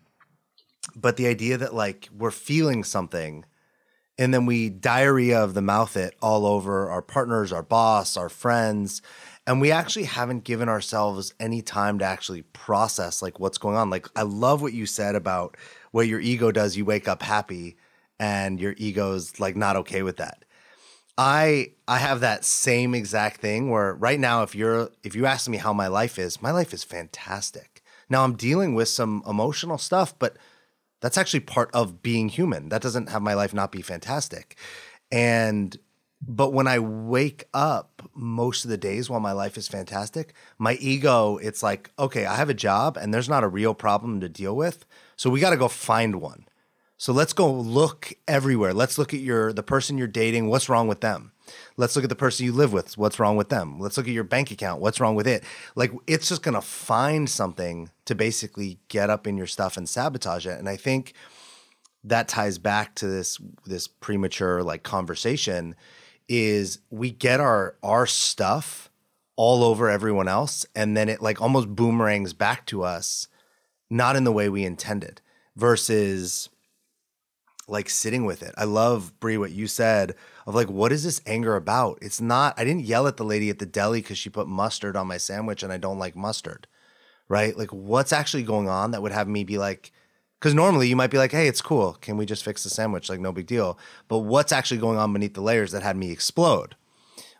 but 0.94 1.16
the 1.16 1.26
idea 1.26 1.56
that 1.58 1.74
like 1.74 2.08
we're 2.16 2.30
feeling 2.30 2.84
something, 2.84 3.44
and 4.18 4.32
then 4.32 4.46
we 4.46 4.70
diarrhea 4.70 5.42
of 5.42 5.54
the 5.54 5.62
mouth 5.62 5.96
it 5.96 6.14
all 6.22 6.46
over 6.46 6.90
our 6.90 7.02
partners, 7.02 7.52
our 7.52 7.62
boss, 7.62 8.16
our 8.16 8.28
friends, 8.28 9.02
and 9.46 9.60
we 9.60 9.70
actually 9.70 10.04
haven't 10.04 10.44
given 10.44 10.68
ourselves 10.68 11.34
any 11.38 11.62
time 11.62 11.98
to 11.98 12.04
actually 12.04 12.42
process 12.42 13.22
like 13.22 13.38
what's 13.38 13.58
going 13.58 13.76
on. 13.76 13.90
Like 13.90 14.08
I 14.16 14.22
love 14.22 14.62
what 14.62 14.72
you 14.72 14.86
said 14.86 15.14
about 15.14 15.56
what 15.92 16.08
your 16.08 16.20
ego 16.20 16.50
does. 16.50 16.76
You 16.76 16.84
wake 16.84 17.08
up 17.08 17.22
happy, 17.22 17.76
and 18.18 18.58
your 18.58 18.74
ego's 18.78 19.38
like 19.38 19.56
not 19.56 19.76
okay 19.76 20.02
with 20.02 20.16
that. 20.16 20.44
I 21.18 21.72
I 21.88 21.98
have 21.98 22.20
that 22.20 22.44
same 22.44 22.94
exact 22.94 23.40
thing 23.40 23.70
where 23.70 23.94
right 23.94 24.20
now 24.20 24.42
if 24.42 24.54
you're 24.54 24.90
if 25.02 25.14
you 25.14 25.26
ask 25.26 25.48
me 25.48 25.56
how 25.56 25.72
my 25.72 25.86
life 25.86 26.18
is, 26.18 26.42
my 26.42 26.50
life 26.50 26.74
is 26.74 26.84
fantastic. 26.84 27.82
Now 28.08 28.24
I'm 28.24 28.34
dealing 28.34 28.74
with 28.74 28.88
some 28.88 29.22
emotional 29.26 29.78
stuff, 29.78 30.16
but 30.18 30.36
that's 31.00 31.18
actually 31.18 31.40
part 31.40 31.70
of 31.74 32.02
being 32.02 32.28
human. 32.28 32.68
That 32.68 32.82
doesn't 32.82 33.08
have 33.10 33.22
my 33.22 33.34
life 33.34 33.54
not 33.54 33.72
be 33.72 33.82
fantastic. 33.82 34.56
And 35.10 35.78
but 36.26 36.52
when 36.52 36.66
I 36.66 36.78
wake 36.78 37.44
up 37.52 38.02
most 38.14 38.64
of 38.64 38.70
the 38.70 38.78
days 38.78 39.08
while 39.10 39.20
my 39.20 39.32
life 39.32 39.56
is 39.56 39.68
fantastic, 39.68 40.34
my 40.58 40.74
ego, 40.74 41.36
it's 41.36 41.62
like, 41.62 41.90
okay, 41.98 42.26
I 42.26 42.36
have 42.36 42.48
a 42.50 42.54
job 42.54 42.96
and 42.96 43.12
there's 43.12 43.28
not 43.28 43.44
a 43.44 43.48
real 43.48 43.74
problem 43.74 44.20
to 44.20 44.28
deal 44.28 44.56
with. 44.56 44.86
So 45.16 45.30
we 45.30 45.40
got 45.40 45.50
to 45.50 45.56
go 45.56 45.68
find 45.68 46.20
one. 46.20 46.46
So 46.98 47.12
let's 47.12 47.32
go 47.32 47.52
look 47.52 48.14
everywhere. 48.26 48.72
Let's 48.72 48.96
look 48.96 49.12
at 49.12 49.20
your 49.20 49.52
the 49.52 49.62
person 49.62 49.98
you're 49.98 50.06
dating. 50.06 50.48
What's 50.48 50.68
wrong 50.68 50.88
with 50.88 51.00
them? 51.00 51.32
Let's 51.76 51.94
look 51.94 52.04
at 52.04 52.08
the 52.08 52.16
person 52.16 52.46
you 52.46 52.52
live 52.52 52.72
with. 52.72 52.96
What's 52.96 53.20
wrong 53.20 53.36
with 53.36 53.50
them? 53.50 53.78
Let's 53.78 53.96
look 53.96 54.08
at 54.08 54.14
your 54.14 54.24
bank 54.24 54.50
account. 54.50 54.80
What's 54.80 54.98
wrong 54.98 55.14
with 55.14 55.26
it? 55.26 55.44
Like 55.74 55.92
it's 56.06 56.28
just 56.28 56.42
gonna 56.42 56.62
find 56.62 57.28
something 57.28 57.90
to 58.06 58.14
basically 58.14 58.78
get 58.88 59.10
up 59.10 59.26
in 59.26 59.36
your 59.36 59.46
stuff 59.46 59.76
and 59.76 59.88
sabotage 59.88 60.46
it. 60.46 60.58
And 60.58 60.68
I 60.68 60.76
think 60.76 61.12
that 62.02 62.28
ties 62.28 62.56
back 62.58 62.94
to 62.94 63.06
this 63.06 63.38
this 63.66 63.88
premature 63.88 64.62
like 64.62 64.82
conversation 64.82 65.74
is 66.28 66.78
we 66.90 67.10
get 67.10 67.40
our 67.40 67.76
our 67.82 68.06
stuff 68.06 68.90
all 69.34 69.62
over 69.62 69.90
everyone 69.90 70.28
else 70.28 70.64
and 70.74 70.96
then 70.96 71.08
it 71.08 71.20
like 71.20 71.42
almost 71.42 71.68
boomerangs 71.68 72.32
back 72.32 72.64
to 72.64 72.82
us 72.82 73.28
not 73.90 74.16
in 74.16 74.24
the 74.24 74.32
way 74.32 74.48
we 74.48 74.64
intended 74.64 75.20
versus 75.56 76.48
like 77.68 77.90
sitting 77.90 78.24
with 78.24 78.42
it. 78.42 78.54
I 78.56 78.64
love 78.64 79.18
Brie 79.18 79.38
what 79.38 79.52
you 79.52 79.66
said 79.66 80.14
of 80.46 80.54
like 80.54 80.70
what 80.70 80.92
is 80.92 81.04
this 81.04 81.20
anger 81.26 81.56
about? 81.56 81.98
It's 82.00 82.20
not 82.20 82.54
I 82.58 82.64
didn't 82.64 82.84
yell 82.84 83.06
at 83.06 83.16
the 83.16 83.24
lady 83.24 83.50
at 83.50 83.58
the 83.58 83.66
deli 83.66 84.02
cuz 84.02 84.18
she 84.18 84.30
put 84.30 84.48
mustard 84.48 84.96
on 84.96 85.06
my 85.06 85.16
sandwich 85.16 85.62
and 85.62 85.72
I 85.72 85.76
don't 85.76 85.98
like 85.98 86.16
mustard. 86.16 86.66
Right? 87.28 87.56
Like 87.56 87.72
what's 87.72 88.12
actually 88.12 88.44
going 88.44 88.68
on 88.68 88.92
that 88.92 89.02
would 89.02 89.12
have 89.12 89.28
me 89.28 89.42
be 89.44 89.58
like 89.58 89.92
cuz 90.40 90.54
normally 90.54 90.88
you 90.88 90.96
might 90.96 91.10
be 91.10 91.18
like, 91.18 91.32
"Hey, 91.32 91.48
it's 91.48 91.62
cool. 91.62 91.94
Can 91.94 92.16
we 92.16 92.26
just 92.26 92.44
fix 92.44 92.62
the 92.62 92.70
sandwich? 92.70 93.08
Like 93.08 93.20
no 93.20 93.32
big 93.32 93.46
deal." 93.46 93.78
But 94.06 94.18
what's 94.18 94.52
actually 94.52 94.78
going 94.78 94.98
on 94.98 95.12
beneath 95.12 95.34
the 95.34 95.40
layers 95.40 95.72
that 95.72 95.82
had 95.82 95.96
me 95.96 96.12
explode? 96.12 96.76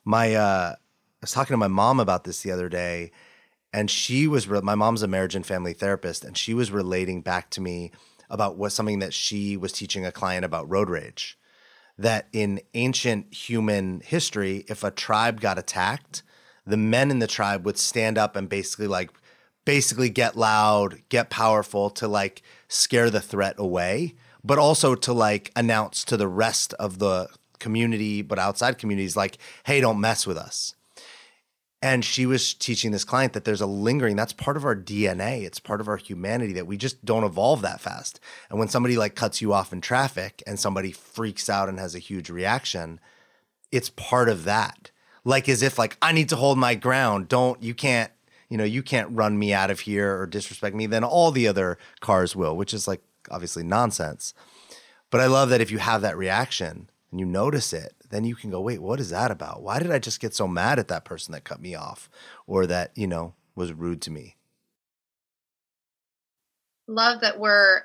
My 0.05 0.35
uh 0.35 0.75
I 0.77 1.23
was 1.23 1.33
talking 1.33 1.55
to 1.55 1.59
my 1.59 1.69
mom 1.69 2.01
about 2.01 2.25
this 2.25 2.43
the 2.43 2.51
other 2.51 2.69
day 2.69 3.13
and 3.73 3.91
she 3.91 4.27
was 4.27 4.49
my 4.49 4.75
mom's 4.75 5.03
a 5.03 5.07
marriage 5.07 5.35
and 5.35 5.47
family 5.47 5.73
therapist 5.73 6.25
and 6.25 6.37
she 6.37 6.55
was 6.55 6.71
relating 6.71 7.21
back 7.21 7.51
to 7.51 7.61
me 7.61 7.93
about 8.31 8.57
what 8.57 8.73
something 8.73 8.99
that 9.01 9.15
she 9.15 9.57
was 9.57 9.73
teaching 9.73 10.05
a 10.05 10.13
client 10.13 10.45
about 10.45 10.71
road 10.71 10.91
rage. 10.91 11.39
That 11.99 12.29
in 12.33 12.61
ancient 12.75 13.33
human 13.33 14.01
history 14.05 14.65
if 14.69 14.85
a 14.85 14.91
tribe 14.91 15.41
got 15.41 15.59
attacked 15.59 16.23
the 16.67 16.77
men 16.77 17.11
in 17.11 17.21
the 17.21 17.27
tribe 17.27 17.65
would 17.65 17.79
stand 17.79 18.19
up 18.19 18.37
and 18.37 18.49
basically 18.49 18.89
like 18.89 19.11
basically 19.65 20.11
get 20.11 20.37
loud 20.37 21.03
get 21.09 21.31
powerful 21.31 21.91
to 21.91 22.09
like 22.09 22.43
scare 22.69 23.09
the 23.09 23.21
threat 23.21 23.55
away 23.59 24.15
but 24.45 24.59
also 24.59 24.95
to 24.95 25.13
like 25.13 25.51
announce 25.57 26.05
to 26.05 26.17
the 26.17 26.29
rest 26.29 26.75
of 26.75 26.99
the 26.99 27.29
community 27.59 28.21
but 28.23 28.39
outside 28.39 28.79
communities 28.79 29.17
like 29.17 29.39
hey 29.65 29.81
don't 29.81 30.01
mess 30.01 30.27
with 30.27 30.37
us 30.37 30.75
and 31.83 32.05
she 32.05 32.25
was 32.25 32.55
teaching 32.55 32.91
this 32.91 33.05
client 33.05 33.35
that 33.35 33.45
there's 33.45 33.61
a 33.61 33.67
lingering, 33.67 34.17
that's 34.17 34.33
part 34.33 34.57
of 34.57 34.65
our 34.65 34.75
DNA. 34.75 35.43
It's 35.43 35.61
part 35.61 35.81
of 35.81 35.89
our 35.89 35.99
humanity 35.99 36.55
that 36.55 36.67
we 36.67 36.77
just 36.77 37.05
don't 37.05 37.25
evolve 37.25 37.61
that 37.63 37.81
fast. 37.81 38.19
And 38.49 38.59
when 38.59 38.69
somebody 38.69 38.97
like 38.97 39.15
cuts 39.15 39.43
you 39.43 39.53
off 39.53 39.73
in 39.73 39.81
traffic 39.81 40.43
and 40.47 40.59
somebody 40.59 40.91
freaks 40.91 41.51
out 41.51 41.69
and 41.69 41.79
has 41.79 41.95
a 41.95 42.01
huge 42.01 42.31
reaction, 42.31 42.99
it's 43.71 43.91
part 43.91 44.29
of 44.29 44.45
that. 44.45 44.91
Like 45.25 45.49
as 45.49 45.63
if 45.63 45.79
like 45.79 45.99
I 46.01 46.13
need 46.13 46.31
to 46.31 46.37
hold 46.37 46.57
my 46.57 46.75
ground. 46.75 47.29
Don't 47.29 47.63
you 47.63 47.75
can't, 47.75 48.11
you 48.49 48.57
know, 48.57 48.65
you 48.65 48.83
can't 48.83 49.11
run 49.11 49.39
me 49.39 49.53
out 49.53 49.71
of 49.71 49.81
here 49.81 50.19
or 50.19 50.27
disrespect 50.27 50.75
me, 50.75 50.87
then 50.87 51.05
all 51.05 51.31
the 51.31 51.47
other 51.47 51.79
cars 52.01 52.35
will, 52.35 52.57
which 52.57 52.73
is 52.73 52.89
like 52.89 53.03
obviously 53.31 53.63
nonsense. 53.63 54.33
But 55.11 55.21
I 55.21 55.27
love 55.27 55.51
that 55.51 55.61
if 55.61 55.71
you 55.71 55.79
have 55.79 56.01
that 56.03 56.17
reaction 56.17 56.89
and 57.11 57.21
you 57.21 57.27
notice 57.27 57.73
it, 57.73 57.96
then 58.17 58.25
you 58.25 58.35
can 58.35 58.51
go, 58.51 58.63
wait, 58.63 58.81
what 58.81 58.99
is 58.99 59.11
that 59.11 59.31
about? 59.31 59.63
Why 59.63 59.79
did 59.79 59.91
I 59.91 59.99
just 59.99 60.21
get 60.21 60.35
so 60.35 60.49
mad 60.49 60.79
at 60.79 60.89
that 60.89 61.05
person 61.05 61.33
that 61.33 61.45
cut 61.45 61.61
me 61.61 61.75
off 61.75 62.09
or 62.47 62.67
that, 62.67 62.93
you 62.95 63.07
know, 63.07 63.35
was 63.55 63.75
rude 63.75 64.01
to 64.03 64.11
me? 64.11 64.37
Love 66.89 67.21
that 67.21 67.39
we're 67.39 67.83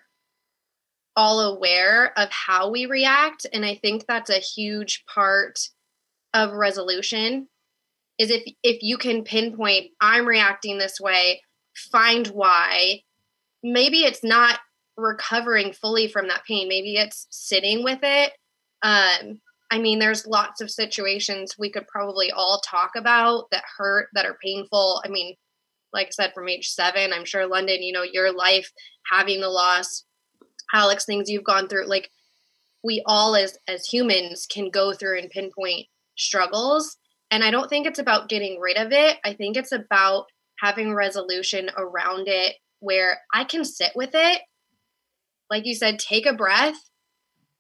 all 1.18 1.42
aware 1.42 2.18
of 2.18 2.30
how 2.30 2.70
we 2.70 2.86
react. 2.86 3.46
And 3.52 3.66
I 3.66 3.76
think 3.76 4.06
that's 4.08 4.30
a 4.30 4.40
huge 4.40 5.04
part 5.06 5.60
of 6.34 6.54
resolution 6.54 7.50
is 8.18 8.32
if 8.32 8.44
if 8.64 8.82
you 8.82 8.98
can 8.98 9.24
pinpoint 9.24 9.92
I'm 10.00 10.26
reacting 10.26 10.78
this 10.78 11.00
way, 11.02 11.42
find 11.76 12.28
why. 12.28 13.02
Maybe 13.64 14.06
it's 14.06 14.24
not 14.24 14.60
recovering 14.96 15.74
fully 15.74 16.08
from 16.08 16.30
that 16.30 16.46
pain. 16.46 16.70
Maybe 16.70 16.96
it's 16.96 17.28
sitting 17.32 17.84
with 17.84 18.00
it. 18.02 18.32
Um, 18.82 19.42
I 19.72 19.80
mean, 19.80 20.00
there's 20.00 20.28
lots 20.28 20.60
of 20.60 20.70
situations 20.70 21.56
we 21.58 21.72
could 21.72 21.88
probably 21.88 22.30
all 22.30 22.60
talk 22.60 22.92
about 22.98 23.46
that 23.52 23.64
hurt, 23.78 24.10
that 24.14 24.26
are 24.26 24.38
painful. 24.44 25.02
I 25.06 25.08
mean, 25.08 25.36
like 25.94 26.08
I 26.08 26.10
said, 26.12 26.34
from 26.34 26.50
age 26.50 26.68
seven, 26.68 27.14
I'm 27.14 27.26
sure 27.26 27.48
London, 27.48 27.82
you 27.82 27.94
know, 27.94 28.04
your 28.04 28.34
life, 28.34 28.70
having 29.10 29.40
the 29.40 29.50
loss, 29.50 30.04
Alex, 30.74 31.06
things 31.06 31.30
you've 31.30 31.46
gone 31.46 31.70
through, 31.70 31.88
like 31.88 32.10
we 32.84 33.02
all 33.06 33.36
as 33.36 33.58
as 33.68 33.86
humans 33.86 34.46
can 34.46 34.70
go 34.70 34.94
through 34.94 35.20
and 35.20 35.30
pinpoint 35.30 35.88
struggles. 36.18 36.98
And 37.30 37.44
I 37.44 37.52
don't 37.52 37.70
think 37.70 37.88
it's 37.88 38.00
about 38.00 38.28
getting 38.28 38.60
rid 38.60 38.78
of 38.78 38.92
it. 38.92 39.18
I 39.24 39.34
think 39.34 39.56
it's 39.56 39.72
about 39.72 40.26
having 40.60 40.94
resolution 40.94 41.70
around 41.78 42.28
it 42.28 42.56
where 42.80 43.20
I 43.34 43.46
can 43.46 43.64
sit 43.64 43.92
with 43.96 44.12
it. 44.14 44.42
Like 45.50 45.66
you 45.66 45.76
said, 45.76 45.98
take 45.98 46.26
a 46.26 46.34
breath 46.34 46.76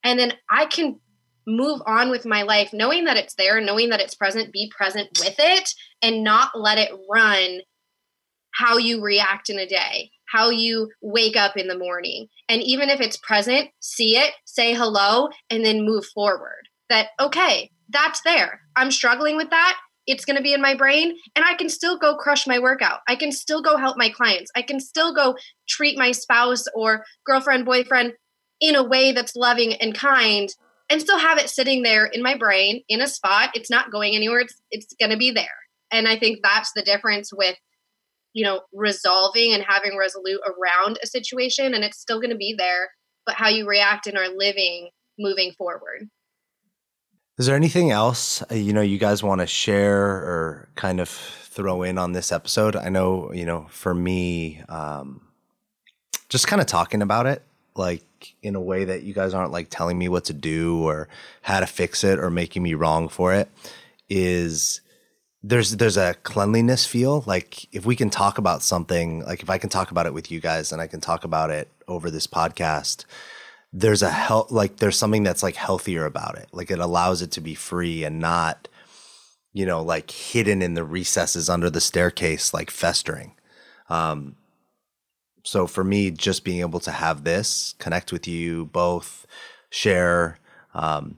and 0.03 0.19
then 0.19 0.33
I 0.49 0.65
can 0.65 0.99
move 1.47 1.81
on 1.85 2.09
with 2.09 2.25
my 2.25 2.43
life 2.43 2.71
knowing 2.73 3.05
that 3.05 3.17
it's 3.17 3.35
there 3.35 3.59
knowing 3.59 3.89
that 3.89 3.99
it's 3.99 4.15
present 4.15 4.51
be 4.51 4.71
present 4.75 5.09
with 5.19 5.35
it 5.39 5.73
and 6.01 6.23
not 6.23 6.51
let 6.59 6.77
it 6.77 6.91
run 7.09 7.59
how 8.53 8.77
you 8.77 9.01
react 9.01 9.49
in 9.49 9.57
a 9.57 9.65
day 9.65 10.11
how 10.31 10.49
you 10.49 10.89
wake 11.01 11.35
up 11.35 11.57
in 11.57 11.67
the 11.67 11.77
morning. 11.77 12.27
And 12.47 12.61
even 12.61 12.89
if 12.89 13.01
it's 13.01 13.17
present 13.17 13.69
see 13.79 14.17
it 14.17 14.33
say 14.45 14.73
hello 14.73 15.29
and 15.49 15.63
then 15.65 15.85
move 15.85 16.05
forward. 16.05 16.67
That 16.89 17.07
okay 17.19 17.71
that's 17.89 18.21
there. 18.21 18.61
I'm 18.75 18.91
struggling 18.91 19.35
with 19.35 19.49
that. 19.49 19.77
It's 20.07 20.25
going 20.25 20.37
to 20.37 20.41
be 20.41 20.53
in 20.53 20.61
my 20.61 20.73
brain 20.73 21.15
and 21.35 21.45
i 21.45 21.53
can 21.53 21.69
still 21.69 21.97
go 21.97 22.15
crush 22.15 22.47
my 22.47 22.59
workout. 22.59 23.01
I 23.07 23.15
can 23.15 23.31
still 23.31 23.61
go 23.61 23.77
help 23.77 23.97
my 23.97 24.09
clients. 24.09 24.51
I 24.55 24.61
can 24.61 24.79
still 24.79 25.13
go 25.13 25.35
treat 25.67 25.97
my 25.97 26.11
spouse 26.11 26.65
or 26.73 27.05
girlfriend 27.25 27.65
boyfriend 27.65 28.13
in 28.59 28.75
a 28.75 28.83
way 28.83 29.11
that's 29.11 29.35
loving 29.35 29.73
and 29.73 29.93
kind 29.93 30.49
and 30.91 31.01
still 31.01 31.17
have 31.17 31.37
it 31.37 31.49
sitting 31.49 31.83
there 31.83 32.05
in 32.05 32.21
my 32.21 32.37
brain 32.37 32.83
in 32.89 33.01
a 33.01 33.07
spot. 33.07 33.51
It's 33.55 33.69
not 33.69 33.91
going 33.91 34.13
anywhere. 34.13 34.41
It's 34.41 34.61
it's 34.69 34.93
going 34.99 35.11
to 35.11 35.17
be 35.17 35.31
there. 35.31 35.45
And 35.89 36.07
I 36.07 36.17
think 36.17 36.39
that's 36.43 36.71
the 36.75 36.81
difference 36.81 37.31
with 37.33 37.55
you 38.33 38.43
know 38.43 38.61
resolving 38.73 39.53
and 39.53 39.63
having 39.63 39.97
resolute 39.97 40.41
around 40.45 40.99
a 41.01 41.07
situation 41.07 41.73
and 41.73 41.83
it's 41.83 41.99
still 41.99 42.19
going 42.19 42.31
to 42.31 42.35
be 42.35 42.53
there, 42.57 42.91
but 43.25 43.35
how 43.35 43.47
you 43.47 43.67
react 43.67 44.05
and 44.05 44.17
are 44.17 44.27
living 44.27 44.89
moving 45.17 45.53
forward. 45.57 46.09
Is 47.37 47.45
there 47.45 47.55
anything 47.55 47.89
else 47.89 48.43
uh, 48.51 48.55
you 48.55 48.73
know 48.73 48.81
you 48.81 48.97
guys 48.97 49.23
want 49.23 49.39
to 49.39 49.47
share 49.47 49.97
or 49.97 50.69
kind 50.75 50.99
of 50.99 51.07
throw 51.07 51.83
in 51.83 51.97
on 51.97 52.11
this 52.11 52.33
episode? 52.33 52.75
I 52.75 52.89
know, 52.89 53.31
you 53.31 53.45
know, 53.45 53.67
for 53.69 53.95
me 53.95 54.61
um 54.67 55.21
just 56.27 56.47
kind 56.47 56.61
of 56.61 56.67
talking 56.67 57.01
about 57.01 57.27
it 57.27 57.43
like 57.75 58.03
in 58.41 58.55
a 58.55 58.61
way 58.61 58.85
that 58.85 59.03
you 59.03 59.13
guys 59.13 59.33
aren't 59.33 59.51
like 59.51 59.67
telling 59.69 59.97
me 59.97 60.09
what 60.09 60.25
to 60.25 60.33
do 60.33 60.83
or 60.83 61.07
how 61.41 61.59
to 61.59 61.65
fix 61.65 62.03
it 62.03 62.19
or 62.19 62.29
making 62.29 62.63
me 62.63 62.73
wrong 62.73 63.09
for 63.09 63.33
it 63.33 63.49
is 64.09 64.81
there's 65.43 65.77
there's 65.77 65.97
a 65.97 66.13
cleanliness 66.23 66.85
feel. 66.85 67.23
Like 67.25 67.73
if 67.73 67.85
we 67.85 67.95
can 67.95 68.09
talk 68.09 68.37
about 68.37 68.61
something 68.61 69.23
like 69.25 69.41
if 69.41 69.49
I 69.49 69.57
can 69.57 69.69
talk 69.69 69.91
about 69.91 70.05
it 70.05 70.13
with 70.13 70.31
you 70.31 70.39
guys 70.39 70.71
and 70.71 70.81
I 70.81 70.87
can 70.87 71.01
talk 71.01 71.23
about 71.23 71.49
it 71.49 71.69
over 71.87 72.11
this 72.11 72.27
podcast 72.27 73.05
there's 73.73 74.01
a 74.01 74.09
health 74.09 74.51
like 74.51 74.77
there's 74.77 74.97
something 74.97 75.23
that's 75.23 75.43
like 75.43 75.55
healthier 75.55 76.05
about 76.05 76.37
it. 76.37 76.47
Like 76.51 76.71
it 76.71 76.79
allows 76.79 77.21
it 77.21 77.31
to 77.31 77.41
be 77.41 77.55
free 77.55 78.03
and 78.03 78.19
not 78.19 78.67
you 79.53 79.65
know 79.65 79.81
like 79.81 80.11
hidden 80.11 80.61
in 80.61 80.73
the 80.73 80.83
recesses 80.83 81.49
under 81.49 81.69
the 81.69 81.81
staircase 81.81 82.53
like 82.53 82.69
festering. 82.69 83.33
Um 83.89 84.35
so 85.43 85.67
for 85.67 85.83
me, 85.83 86.11
just 86.11 86.43
being 86.43 86.61
able 86.61 86.79
to 86.81 86.91
have 86.91 87.23
this 87.23 87.75
connect 87.79 88.11
with 88.11 88.27
you 88.27 88.65
both, 88.65 89.25
share, 89.69 90.37
um, 90.73 91.17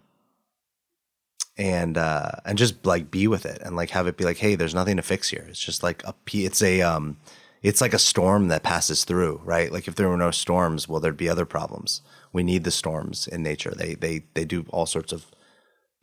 and 1.58 1.98
uh, 1.98 2.32
and 2.46 2.58
just 2.58 2.86
like 2.86 3.12
be 3.12 3.28
with 3.28 3.46
it 3.46 3.62
and 3.62 3.76
like 3.76 3.92
have 3.92 4.08
it 4.08 4.18
be 4.18 4.24
like, 4.24 4.38
hey, 4.38 4.56
there's 4.56 4.76
nothing 4.76 4.98
to 4.98 5.04
fix 5.04 5.30
here. 5.30 5.46
It's 5.50 5.64
just 5.64 5.84
like 5.84 6.04
a 6.04 6.14
it's 6.34 6.62
a 6.62 6.82
um, 6.82 7.18
it's 7.62 7.82
like 7.82 7.94
a 7.94 8.00
storm 8.00 8.48
that 8.48 8.64
passes 8.64 9.04
through, 9.04 9.42
right? 9.44 9.72
Like 9.72 9.88
if 9.88 9.96
there 9.96 10.10
were 10.10 10.18
no 10.18 10.32
storms, 10.32 10.88
well, 10.88 11.00
there'd 11.00 11.18
be 11.18 11.30
other 11.30 11.46
problems. 11.46 12.02
We 12.32 12.44
need 12.44 12.64
the 12.64 12.72
storms 12.72 13.28
in 13.28 13.44
nature. 13.44 13.74
They 13.76 13.96
they 13.96 14.24
they 14.34 14.46
do 14.46 14.66
all 14.70 14.86
sorts 14.86 15.14
of 15.14 15.28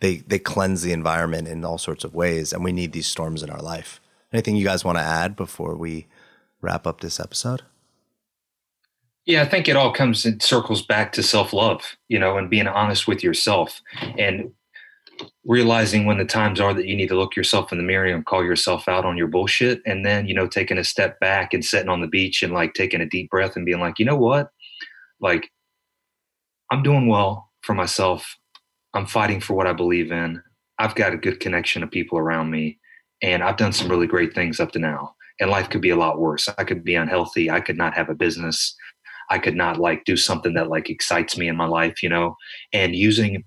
they 0.00 0.18
they 0.18 0.38
cleanse 0.38 0.82
the 0.82 0.92
environment 0.92 1.48
in 1.48 1.64
all 1.64 1.78
sorts 1.78 2.04
of 2.04 2.14
ways, 2.14 2.52
and 2.52 2.64
we 2.64 2.72
need 2.72 2.92
these 2.92 3.06
storms 3.06 3.42
in 3.42 3.50
our 3.50 3.62
life. 3.62 4.00
Anything 4.32 4.56
you 4.56 4.64
guys 4.64 4.84
want 4.84 4.98
to 4.98 5.02
add 5.02 5.34
before 5.34 5.76
we 5.76 6.06
wrap 6.60 6.86
up 6.86 7.00
this 7.00 7.18
episode? 7.18 7.62
Yeah, 9.26 9.42
I 9.42 9.44
think 9.44 9.68
it 9.68 9.76
all 9.76 9.92
comes 9.92 10.24
and 10.24 10.42
circles 10.42 10.84
back 10.84 11.12
to 11.12 11.22
self 11.22 11.52
love, 11.52 11.82
you 12.08 12.18
know, 12.18 12.38
and 12.38 12.50
being 12.50 12.66
honest 12.66 13.06
with 13.06 13.22
yourself 13.22 13.80
and 14.18 14.50
realizing 15.44 16.06
when 16.06 16.18
the 16.18 16.24
times 16.24 16.60
are 16.60 16.72
that 16.74 16.86
you 16.86 16.96
need 16.96 17.08
to 17.08 17.18
look 17.18 17.36
yourself 17.36 17.72
in 17.72 17.78
the 17.78 17.84
mirror 17.84 18.06
and 18.06 18.24
call 18.26 18.44
yourself 18.44 18.88
out 18.88 19.04
on 19.04 19.16
your 19.16 19.26
bullshit. 19.26 19.82
And 19.86 20.04
then, 20.04 20.26
you 20.26 20.34
know, 20.34 20.46
taking 20.46 20.78
a 20.78 20.84
step 20.84 21.20
back 21.20 21.52
and 21.52 21.64
sitting 21.64 21.88
on 21.88 22.00
the 22.00 22.06
beach 22.06 22.42
and 22.42 22.52
like 22.52 22.74
taking 22.74 23.00
a 23.00 23.08
deep 23.08 23.30
breath 23.30 23.56
and 23.56 23.66
being 23.66 23.80
like, 23.80 23.98
you 23.98 24.04
know 24.04 24.16
what? 24.16 24.50
Like, 25.20 25.50
I'm 26.70 26.82
doing 26.82 27.06
well 27.06 27.50
for 27.62 27.74
myself. 27.74 28.36
I'm 28.94 29.06
fighting 29.06 29.40
for 29.40 29.54
what 29.54 29.66
I 29.66 29.72
believe 29.72 30.12
in. 30.12 30.42
I've 30.78 30.94
got 30.94 31.12
a 31.12 31.18
good 31.18 31.40
connection 31.40 31.82
of 31.82 31.90
people 31.90 32.18
around 32.18 32.50
me, 32.50 32.78
and 33.22 33.42
I've 33.42 33.58
done 33.58 33.72
some 33.72 33.88
really 33.88 34.06
great 34.06 34.34
things 34.34 34.60
up 34.60 34.72
to 34.72 34.78
now. 34.78 35.14
And 35.38 35.50
life 35.50 35.68
could 35.68 35.80
be 35.80 35.90
a 35.90 35.96
lot 35.96 36.18
worse. 36.18 36.48
I 36.58 36.64
could 36.64 36.84
be 36.84 36.94
unhealthy. 36.94 37.50
I 37.50 37.60
could 37.60 37.76
not 37.76 37.94
have 37.94 38.08
a 38.08 38.14
business. 38.14 38.74
I 39.30 39.38
could 39.38 39.56
not 39.56 39.78
like 39.78 40.04
do 40.04 40.16
something 40.16 40.54
that 40.54 40.68
like 40.68 40.90
excites 40.90 41.36
me 41.36 41.48
in 41.48 41.56
my 41.56 41.66
life, 41.66 42.02
you 42.02 42.08
know. 42.08 42.36
And 42.72 42.94
using 42.94 43.44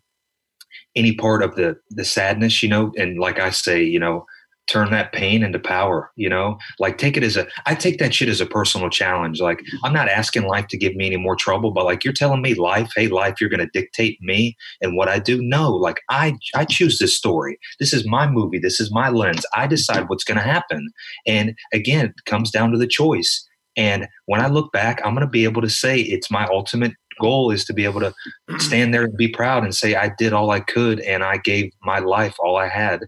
any 0.96 1.16
part 1.16 1.44
of 1.44 1.56
the 1.56 1.76
the 1.90 2.06
sadness, 2.06 2.64
you 2.64 2.70
know, 2.70 2.92
and 2.98 3.20
like 3.20 3.40
I 3.40 3.50
say, 3.50 3.84
you 3.84 4.00
know, 4.00 4.26
turn 4.68 4.92
that 4.92 5.12
pain 5.12 5.44
into 5.44 5.60
power 5.60 6.10
you 6.16 6.30
know? 6.30 6.58
Like 6.80 6.98
take 6.98 7.18
it 7.18 7.24
as 7.24 7.36
a 7.36 7.48
i 7.66 7.76
take 7.76 8.00
that 8.00 8.14
shit 8.14 8.30
as 8.30 8.42
a 8.42 8.46
personal 8.46 8.90
challenge. 8.90 9.42
Like 9.42 9.62
i'm 9.84 9.94
not 9.94 10.10
asking 10.10 10.48
life 10.48 10.68
to 10.68 10.78
give 10.78 10.96
me 10.96 11.06
any 11.06 11.18
more 11.18 11.36
trouble 11.36 11.72
but 11.72 11.86
like 11.86 12.04
you're 12.04 12.14
telling 12.14 12.42
me 12.42 12.54
life 12.54 12.92
hey 12.96 13.08
life 13.08 13.36
you're 13.40 13.50
going 13.50 13.60
to 13.60 13.80
dictate 13.80 14.18
me 14.22 14.56
and 14.82 14.96
what 14.96 15.10
i 15.10 15.20
do? 15.20 15.42
No 15.42 15.72
like 15.72 16.02
i 16.10 16.34
i 16.56 16.66
choose 16.66 17.00
this 17.00 17.16
story. 17.16 17.58
This 17.80 17.94
is 17.94 18.08
my 18.08 18.30
movie. 18.30 18.60
This 18.60 18.80
is 18.80 18.92
my 18.92 19.10
lens. 19.10 19.46
I 19.54 19.68
decide 19.68 20.08
what's 20.08 20.24
going 20.24 20.38
to 20.38 20.44
happen. 20.44 20.90
And 21.28 21.56
again 21.74 22.08
it 22.08 22.26
comes 22.26 22.52
down 22.52 22.72
to 22.72 22.78
the 22.78 22.88
choice 22.88 23.48
and 23.78 24.08
when 24.26 24.42
i 24.42 24.48
look 24.48 24.72
back 24.72 25.02
i'm 25.04 25.14
going 25.14 25.26
to 25.26 25.32
be 25.32 25.44
able 25.44 25.62
to 25.62 25.70
say 25.70 26.00
it's 26.00 26.30
my 26.32 26.46
ultimate 26.48 26.94
goal 27.22 27.52
is 27.52 27.64
to 27.64 27.74
be 27.74 27.86
able 27.86 28.00
to 28.00 28.14
stand 28.58 28.94
there 28.94 29.04
and 29.04 29.16
be 29.18 29.28
proud 29.28 29.64
and 29.64 29.76
say 29.76 29.96
i 29.96 30.12
did 30.18 30.34
all 30.34 30.52
i 30.52 30.60
could 30.60 31.00
and 31.02 31.24
i 31.24 31.38
gave 31.38 31.72
my 31.84 32.00
life 32.00 32.36
all 32.40 32.58
i 32.58 32.68
had 32.68 33.02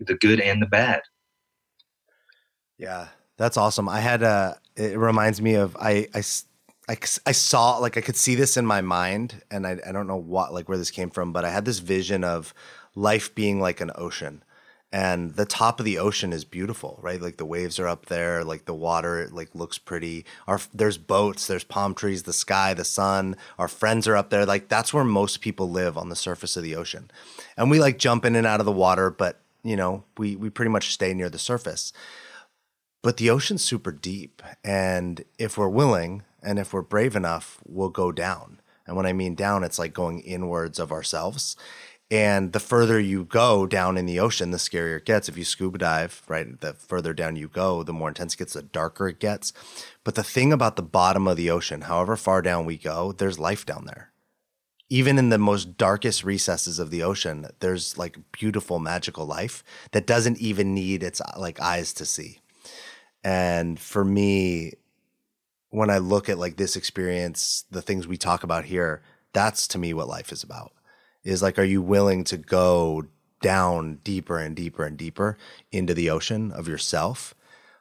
the 0.00 0.14
good 0.14 0.40
and 0.40 0.60
the 0.60 0.66
bad. 0.66 1.02
Yeah, 2.78 3.08
that's 3.36 3.56
awesome. 3.56 3.88
I 3.88 4.00
had 4.00 4.22
a, 4.22 4.58
it 4.76 4.98
reminds 4.98 5.40
me 5.40 5.54
of, 5.54 5.76
I, 5.76 6.08
I, 6.14 6.22
I, 6.88 6.96
I 7.26 7.32
saw, 7.32 7.76
like, 7.78 7.96
I 7.96 8.00
could 8.00 8.16
see 8.16 8.34
this 8.34 8.56
in 8.56 8.64
my 8.64 8.80
mind 8.80 9.42
and 9.50 9.66
I, 9.66 9.78
I 9.86 9.92
don't 9.92 10.06
know 10.06 10.16
what, 10.16 10.54
like, 10.54 10.68
where 10.68 10.78
this 10.78 10.90
came 10.90 11.10
from, 11.10 11.32
but 11.32 11.44
I 11.44 11.50
had 11.50 11.64
this 11.64 11.78
vision 11.78 12.24
of 12.24 12.54
life 12.94 13.34
being 13.34 13.60
like 13.60 13.80
an 13.80 13.90
ocean 13.94 14.42
and 14.92 15.34
the 15.36 15.44
top 15.44 15.78
of 15.78 15.86
the 15.86 15.98
ocean 15.98 16.32
is 16.32 16.44
beautiful 16.44 16.98
right 17.00 17.20
like 17.20 17.36
the 17.36 17.44
waves 17.44 17.78
are 17.78 17.86
up 17.86 18.06
there 18.06 18.42
like 18.42 18.64
the 18.64 18.74
water 18.74 19.28
like 19.30 19.54
looks 19.54 19.78
pretty 19.78 20.24
our 20.48 20.60
there's 20.74 20.98
boats 20.98 21.46
there's 21.46 21.64
palm 21.64 21.94
trees 21.94 22.24
the 22.24 22.32
sky 22.32 22.74
the 22.74 22.84
sun 22.84 23.36
our 23.58 23.68
friends 23.68 24.08
are 24.08 24.16
up 24.16 24.30
there 24.30 24.44
like 24.44 24.68
that's 24.68 24.92
where 24.92 25.04
most 25.04 25.40
people 25.40 25.70
live 25.70 25.96
on 25.96 26.08
the 26.08 26.16
surface 26.16 26.56
of 26.56 26.62
the 26.62 26.74
ocean 26.74 27.10
and 27.56 27.70
we 27.70 27.78
like 27.78 27.98
jump 27.98 28.24
in 28.24 28.34
and 28.34 28.46
out 28.46 28.60
of 28.60 28.66
the 28.66 28.72
water 28.72 29.10
but 29.10 29.40
you 29.62 29.76
know, 29.76 30.04
we 30.16 30.36
we 30.36 30.50
pretty 30.50 30.70
much 30.70 30.92
stay 30.92 31.14
near 31.14 31.28
the 31.30 31.38
surface. 31.38 31.92
But 33.02 33.16
the 33.16 33.30
ocean's 33.30 33.64
super 33.64 33.92
deep, 33.92 34.42
and 34.62 35.24
if 35.38 35.56
we're 35.56 35.68
willing 35.68 36.22
and 36.42 36.58
if 36.58 36.72
we're 36.72 36.82
brave 36.82 37.16
enough, 37.16 37.58
we'll 37.66 37.90
go 37.90 38.12
down. 38.12 38.60
And 38.86 38.96
when 38.96 39.06
I 39.06 39.12
mean 39.12 39.34
down, 39.34 39.62
it's 39.64 39.78
like 39.78 39.94
going 39.94 40.20
inwards 40.20 40.78
of 40.78 40.92
ourselves. 40.92 41.56
And 42.10 42.52
the 42.52 42.60
further 42.60 42.98
you 42.98 43.24
go 43.24 43.66
down 43.66 43.96
in 43.96 44.06
the 44.06 44.18
ocean, 44.18 44.50
the 44.50 44.58
scarier 44.58 44.96
it 44.96 45.04
gets. 45.04 45.28
If 45.28 45.38
you 45.38 45.44
scuba 45.44 45.78
dive, 45.78 46.22
right, 46.26 46.60
the 46.60 46.72
further 46.72 47.14
down 47.14 47.36
you 47.36 47.46
go, 47.46 47.84
the 47.84 47.92
more 47.92 48.08
intense 48.08 48.34
it 48.34 48.38
gets, 48.38 48.54
the 48.54 48.62
darker 48.62 49.08
it 49.08 49.20
gets. 49.20 49.52
But 50.02 50.16
the 50.16 50.24
thing 50.24 50.52
about 50.52 50.74
the 50.74 50.82
bottom 50.82 51.28
of 51.28 51.36
the 51.36 51.50
ocean, 51.50 51.82
however 51.82 52.16
far 52.16 52.42
down 52.42 52.66
we 52.66 52.76
go, 52.76 53.12
there's 53.12 53.38
life 53.38 53.64
down 53.64 53.84
there 53.86 54.10
even 54.90 55.18
in 55.18 55.28
the 55.28 55.38
most 55.38 55.78
darkest 55.78 56.24
recesses 56.24 56.80
of 56.80 56.90
the 56.90 57.02
ocean, 57.02 57.46
there's 57.60 57.96
like 57.96 58.18
beautiful 58.32 58.80
magical 58.80 59.24
life 59.24 59.62
that 59.92 60.06
doesn't 60.06 60.38
even 60.38 60.74
need 60.74 61.02
its 61.02 61.22
like 61.38 61.60
eyes 61.60 61.92
to 61.92 62.04
see. 62.04 62.40
And 63.22 63.78
for 63.78 64.04
me, 64.04 64.72
when 65.68 65.90
I 65.90 65.98
look 65.98 66.28
at 66.28 66.38
like 66.38 66.56
this 66.56 66.74
experience, 66.74 67.64
the 67.70 67.80
things 67.80 68.08
we 68.08 68.16
talk 68.16 68.42
about 68.42 68.64
here, 68.64 69.02
that's 69.32 69.68
to 69.68 69.78
me 69.78 69.94
what 69.94 70.08
life 70.08 70.32
is 70.32 70.42
about. 70.42 70.72
Is 71.24 71.42
like, 71.42 71.58
are 71.58 71.64
you 71.64 71.82
willing 71.82 72.24
to 72.24 72.36
go 72.36 73.04
down 73.42 73.96
deeper 74.04 74.38
and 74.38 74.54
deeper 74.56 74.84
and 74.84 74.96
deeper 74.96 75.36
into 75.72 75.94
the 75.94 76.10
ocean 76.10 76.52
of 76.52 76.68
yourself 76.68 77.34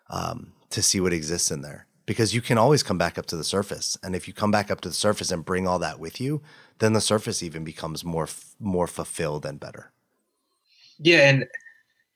um, 0.10 0.54
to 0.71 0.82
see 0.82 0.99
what 0.99 1.13
exists 1.13 1.52
in 1.52 1.62
there? 1.62 1.86
Because 2.06 2.34
you 2.34 2.41
can 2.41 2.58
always 2.58 2.84
come 2.84 2.97
back 2.97 3.17
up 3.17 3.28
to 3.28 3.38
the 3.38 3.43
surface. 3.43 3.97
And 4.04 4.15
if 4.15 4.28
you 4.28 4.34
come 4.34 4.52
back 4.52 4.71
up 4.71 4.82
to 4.82 4.89
the 4.89 4.95
surface 4.95 5.32
and 5.32 5.45
bring 5.45 5.67
all 5.67 5.80
that 5.80 5.99
with 5.99 6.19
you, 6.19 6.41
then 6.80 6.93
the 6.93 7.02
surface 7.02 7.43
even 7.43 7.63
becomes 7.63 8.04
more 8.04 8.28
more 8.60 8.88
fulfilled 8.88 9.45
and 9.45 9.60
better. 9.60 9.91
Yeah, 10.97 11.30
and 11.30 11.45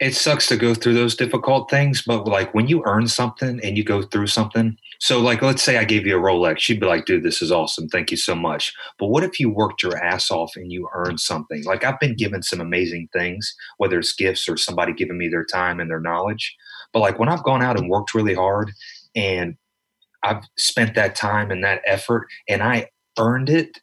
it 0.04 0.13
sucks 0.13 0.48
to 0.48 0.58
go 0.58 0.74
through 0.74 0.96
those 0.96 1.16
difficult 1.16 1.70
things, 1.70 2.02
but 2.02 2.28
like 2.28 2.54
when 2.54 2.68
you 2.68 2.84
earn 2.86 3.08
something 3.08 3.62
and 3.63 3.78
you 3.78 3.86
go 3.86 4.02
through 4.02 4.28
something, 4.28 4.78
so 5.00 5.22
like 5.22 5.42
let's 5.42 5.63
say 5.63 5.78
I 5.78 5.86
gave 5.86 6.06
you 6.06 6.18
a 6.18 6.22
Rolex, 6.22 6.68
you'd 6.68 6.82
be 6.82 6.86
like, 6.86 7.06
dude, 7.06 7.24
this 7.24 7.42
is 7.42 7.54
awesome. 7.54 7.88
Thank 7.88 8.12
you 8.12 8.18
so 8.18 8.36
much. 8.36 8.74
But 9.00 9.08
what 9.08 9.24
if 9.24 9.39
you 9.39 9.50
worked 9.50 9.82
your 9.82 9.96
ass 9.98 10.30
off 10.30 10.58
and 10.58 10.74
you 10.74 10.89
earned 10.94 11.22
something? 11.22 11.63
Like 11.63 11.86
I've 11.86 12.02
been 12.02 12.18
given 12.18 12.44
some 12.44 12.60
amazing 12.60 13.08
things, 13.13 13.56
whether 13.78 13.98
it's 13.98 14.13
gifts 14.13 14.50
or 14.50 14.58
somebody 14.58 14.92
giving 14.92 15.18
me 15.18 15.30
their 15.30 15.46
time 15.46 15.80
and 15.80 15.89
their 15.89 16.02
knowledge. 16.02 16.54
But 16.92 17.00
like 17.00 17.18
when 17.18 17.30
I've 17.30 17.44
gone 17.44 17.63
out 17.63 17.80
and 17.80 17.89
worked 17.89 18.13
really 18.13 18.36
hard 18.36 18.74
and 19.16 19.56
I've 20.22 20.44
spent 20.58 20.96
that 20.96 21.16
time 21.16 21.50
and 21.50 21.63
that 21.63 21.82
effort 21.86 22.28
and 22.50 22.62
I 22.62 22.89
earned 23.18 23.50
it 23.50 23.80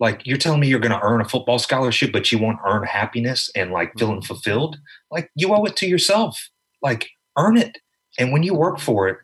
like 0.00 0.26
you're 0.26 0.38
telling 0.38 0.60
me 0.60 0.68
you're 0.68 0.80
going 0.80 0.92
to 0.92 1.02
earn 1.02 1.20
a 1.20 1.28
football 1.28 1.58
scholarship 1.58 2.12
but 2.12 2.30
you 2.30 2.38
won't 2.38 2.58
earn 2.66 2.84
happiness 2.84 3.50
and 3.54 3.72
like 3.72 3.92
feeling 3.98 4.16
mm-hmm. 4.16 4.26
fulfilled? 4.26 4.78
Like 5.10 5.30
you 5.34 5.54
owe 5.54 5.64
it 5.64 5.76
to 5.76 5.86
yourself. 5.86 6.50
Like 6.82 7.08
earn 7.36 7.56
it. 7.56 7.78
And 8.18 8.32
when 8.32 8.42
you 8.42 8.54
work 8.54 8.78
for 8.78 9.08
it 9.08 9.18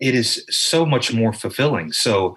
it 0.00 0.14
is 0.14 0.44
so 0.50 0.84
much 0.84 1.12
more 1.12 1.32
fulfilling. 1.32 1.92
So 1.92 2.36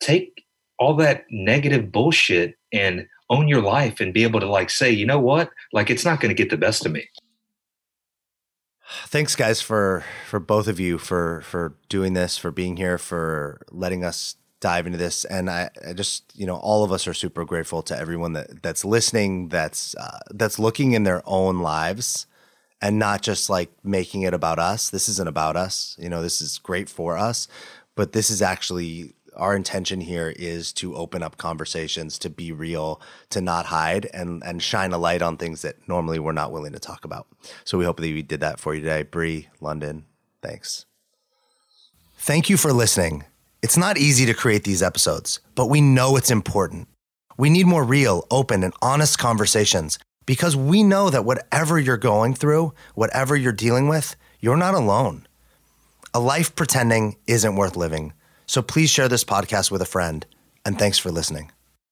take 0.00 0.44
all 0.78 0.94
that 0.96 1.24
negative 1.30 1.90
bullshit 1.90 2.56
and 2.72 3.06
own 3.30 3.48
your 3.48 3.62
life 3.62 4.00
and 4.00 4.14
be 4.14 4.22
able 4.22 4.40
to 4.40 4.46
like 4.48 4.70
say 4.70 4.90
you 4.90 5.06
know 5.06 5.18
what? 5.18 5.50
Like 5.72 5.90
it's 5.90 6.04
not 6.04 6.20
going 6.20 6.30
to 6.30 6.40
get 6.40 6.50
the 6.50 6.56
best 6.56 6.86
of 6.86 6.92
me. 6.92 7.08
Thanks 9.06 9.36
guys 9.36 9.60
for 9.60 10.04
for 10.26 10.40
both 10.40 10.66
of 10.66 10.80
you 10.80 10.96
for 10.98 11.42
for 11.42 11.74
doing 11.88 12.14
this 12.14 12.38
for 12.38 12.50
being 12.50 12.78
here 12.78 12.96
for 12.96 13.60
letting 13.70 14.02
us 14.02 14.36
dive 14.60 14.86
into 14.86 14.98
this. 14.98 15.24
And 15.24 15.48
I, 15.48 15.70
I, 15.86 15.92
just, 15.92 16.24
you 16.34 16.46
know, 16.46 16.56
all 16.56 16.84
of 16.84 16.92
us 16.92 17.06
are 17.06 17.14
super 17.14 17.44
grateful 17.44 17.82
to 17.82 17.98
everyone 17.98 18.32
that 18.32 18.62
that's 18.62 18.84
listening, 18.84 19.48
that's 19.48 19.94
uh, 19.96 20.18
that's 20.30 20.58
looking 20.58 20.92
in 20.92 21.04
their 21.04 21.22
own 21.26 21.58
lives, 21.60 22.26
and 22.80 22.98
not 22.98 23.22
just 23.22 23.48
like 23.48 23.70
making 23.84 24.22
it 24.22 24.34
about 24.34 24.58
us. 24.58 24.90
This 24.90 25.08
isn't 25.08 25.28
about 25.28 25.56
us. 25.56 25.96
You 25.98 26.08
know, 26.08 26.22
this 26.22 26.40
is 26.40 26.58
great 26.58 26.88
for 26.88 27.16
us, 27.16 27.48
but 27.94 28.12
this 28.12 28.30
is 28.30 28.42
actually 28.42 29.14
our 29.36 29.54
intention 29.54 30.00
here 30.00 30.34
is 30.36 30.72
to 30.72 30.96
open 30.96 31.22
up 31.22 31.36
conversations, 31.36 32.18
to 32.18 32.28
be 32.28 32.50
real, 32.50 33.00
to 33.30 33.40
not 33.40 33.66
hide, 33.66 34.10
and 34.12 34.42
and 34.44 34.62
shine 34.62 34.92
a 34.92 34.98
light 34.98 35.22
on 35.22 35.36
things 35.36 35.62
that 35.62 35.76
normally 35.88 36.18
we're 36.18 36.32
not 36.32 36.52
willing 36.52 36.72
to 36.72 36.80
talk 36.80 37.04
about. 37.04 37.26
So 37.64 37.78
we 37.78 37.84
hope 37.84 37.98
that 37.98 38.02
we 38.02 38.22
did 38.22 38.40
that 38.40 38.58
for 38.58 38.74
you 38.74 38.80
today, 38.80 39.04
Brie, 39.04 39.48
London. 39.60 40.06
Thanks. 40.42 40.86
Thank 42.16 42.50
you 42.50 42.56
for 42.56 42.72
listening. 42.72 43.24
It's 43.60 43.76
not 43.76 43.98
easy 43.98 44.24
to 44.26 44.34
create 44.34 44.62
these 44.62 44.84
episodes, 44.84 45.40
but 45.56 45.66
we 45.66 45.80
know 45.80 46.16
it's 46.16 46.30
important. 46.30 46.86
We 47.36 47.50
need 47.50 47.66
more 47.66 47.82
real, 47.82 48.24
open, 48.30 48.62
and 48.62 48.72
honest 48.80 49.18
conversations 49.18 49.98
because 50.26 50.54
we 50.54 50.84
know 50.84 51.10
that 51.10 51.24
whatever 51.24 51.78
you're 51.78 51.96
going 51.96 52.34
through, 52.34 52.72
whatever 52.94 53.34
you're 53.34 53.52
dealing 53.52 53.88
with, 53.88 54.14
you're 54.38 54.56
not 54.56 54.74
alone. 54.74 55.26
A 56.14 56.20
life 56.20 56.54
pretending 56.54 57.16
isn't 57.26 57.56
worth 57.56 57.76
living. 57.76 58.12
So 58.46 58.62
please 58.62 58.90
share 58.90 59.08
this 59.08 59.24
podcast 59.24 59.72
with 59.72 59.82
a 59.82 59.86
friend, 59.86 60.24
and 60.64 60.78
thanks 60.78 60.98
for 60.98 61.10
listening. 61.10 61.50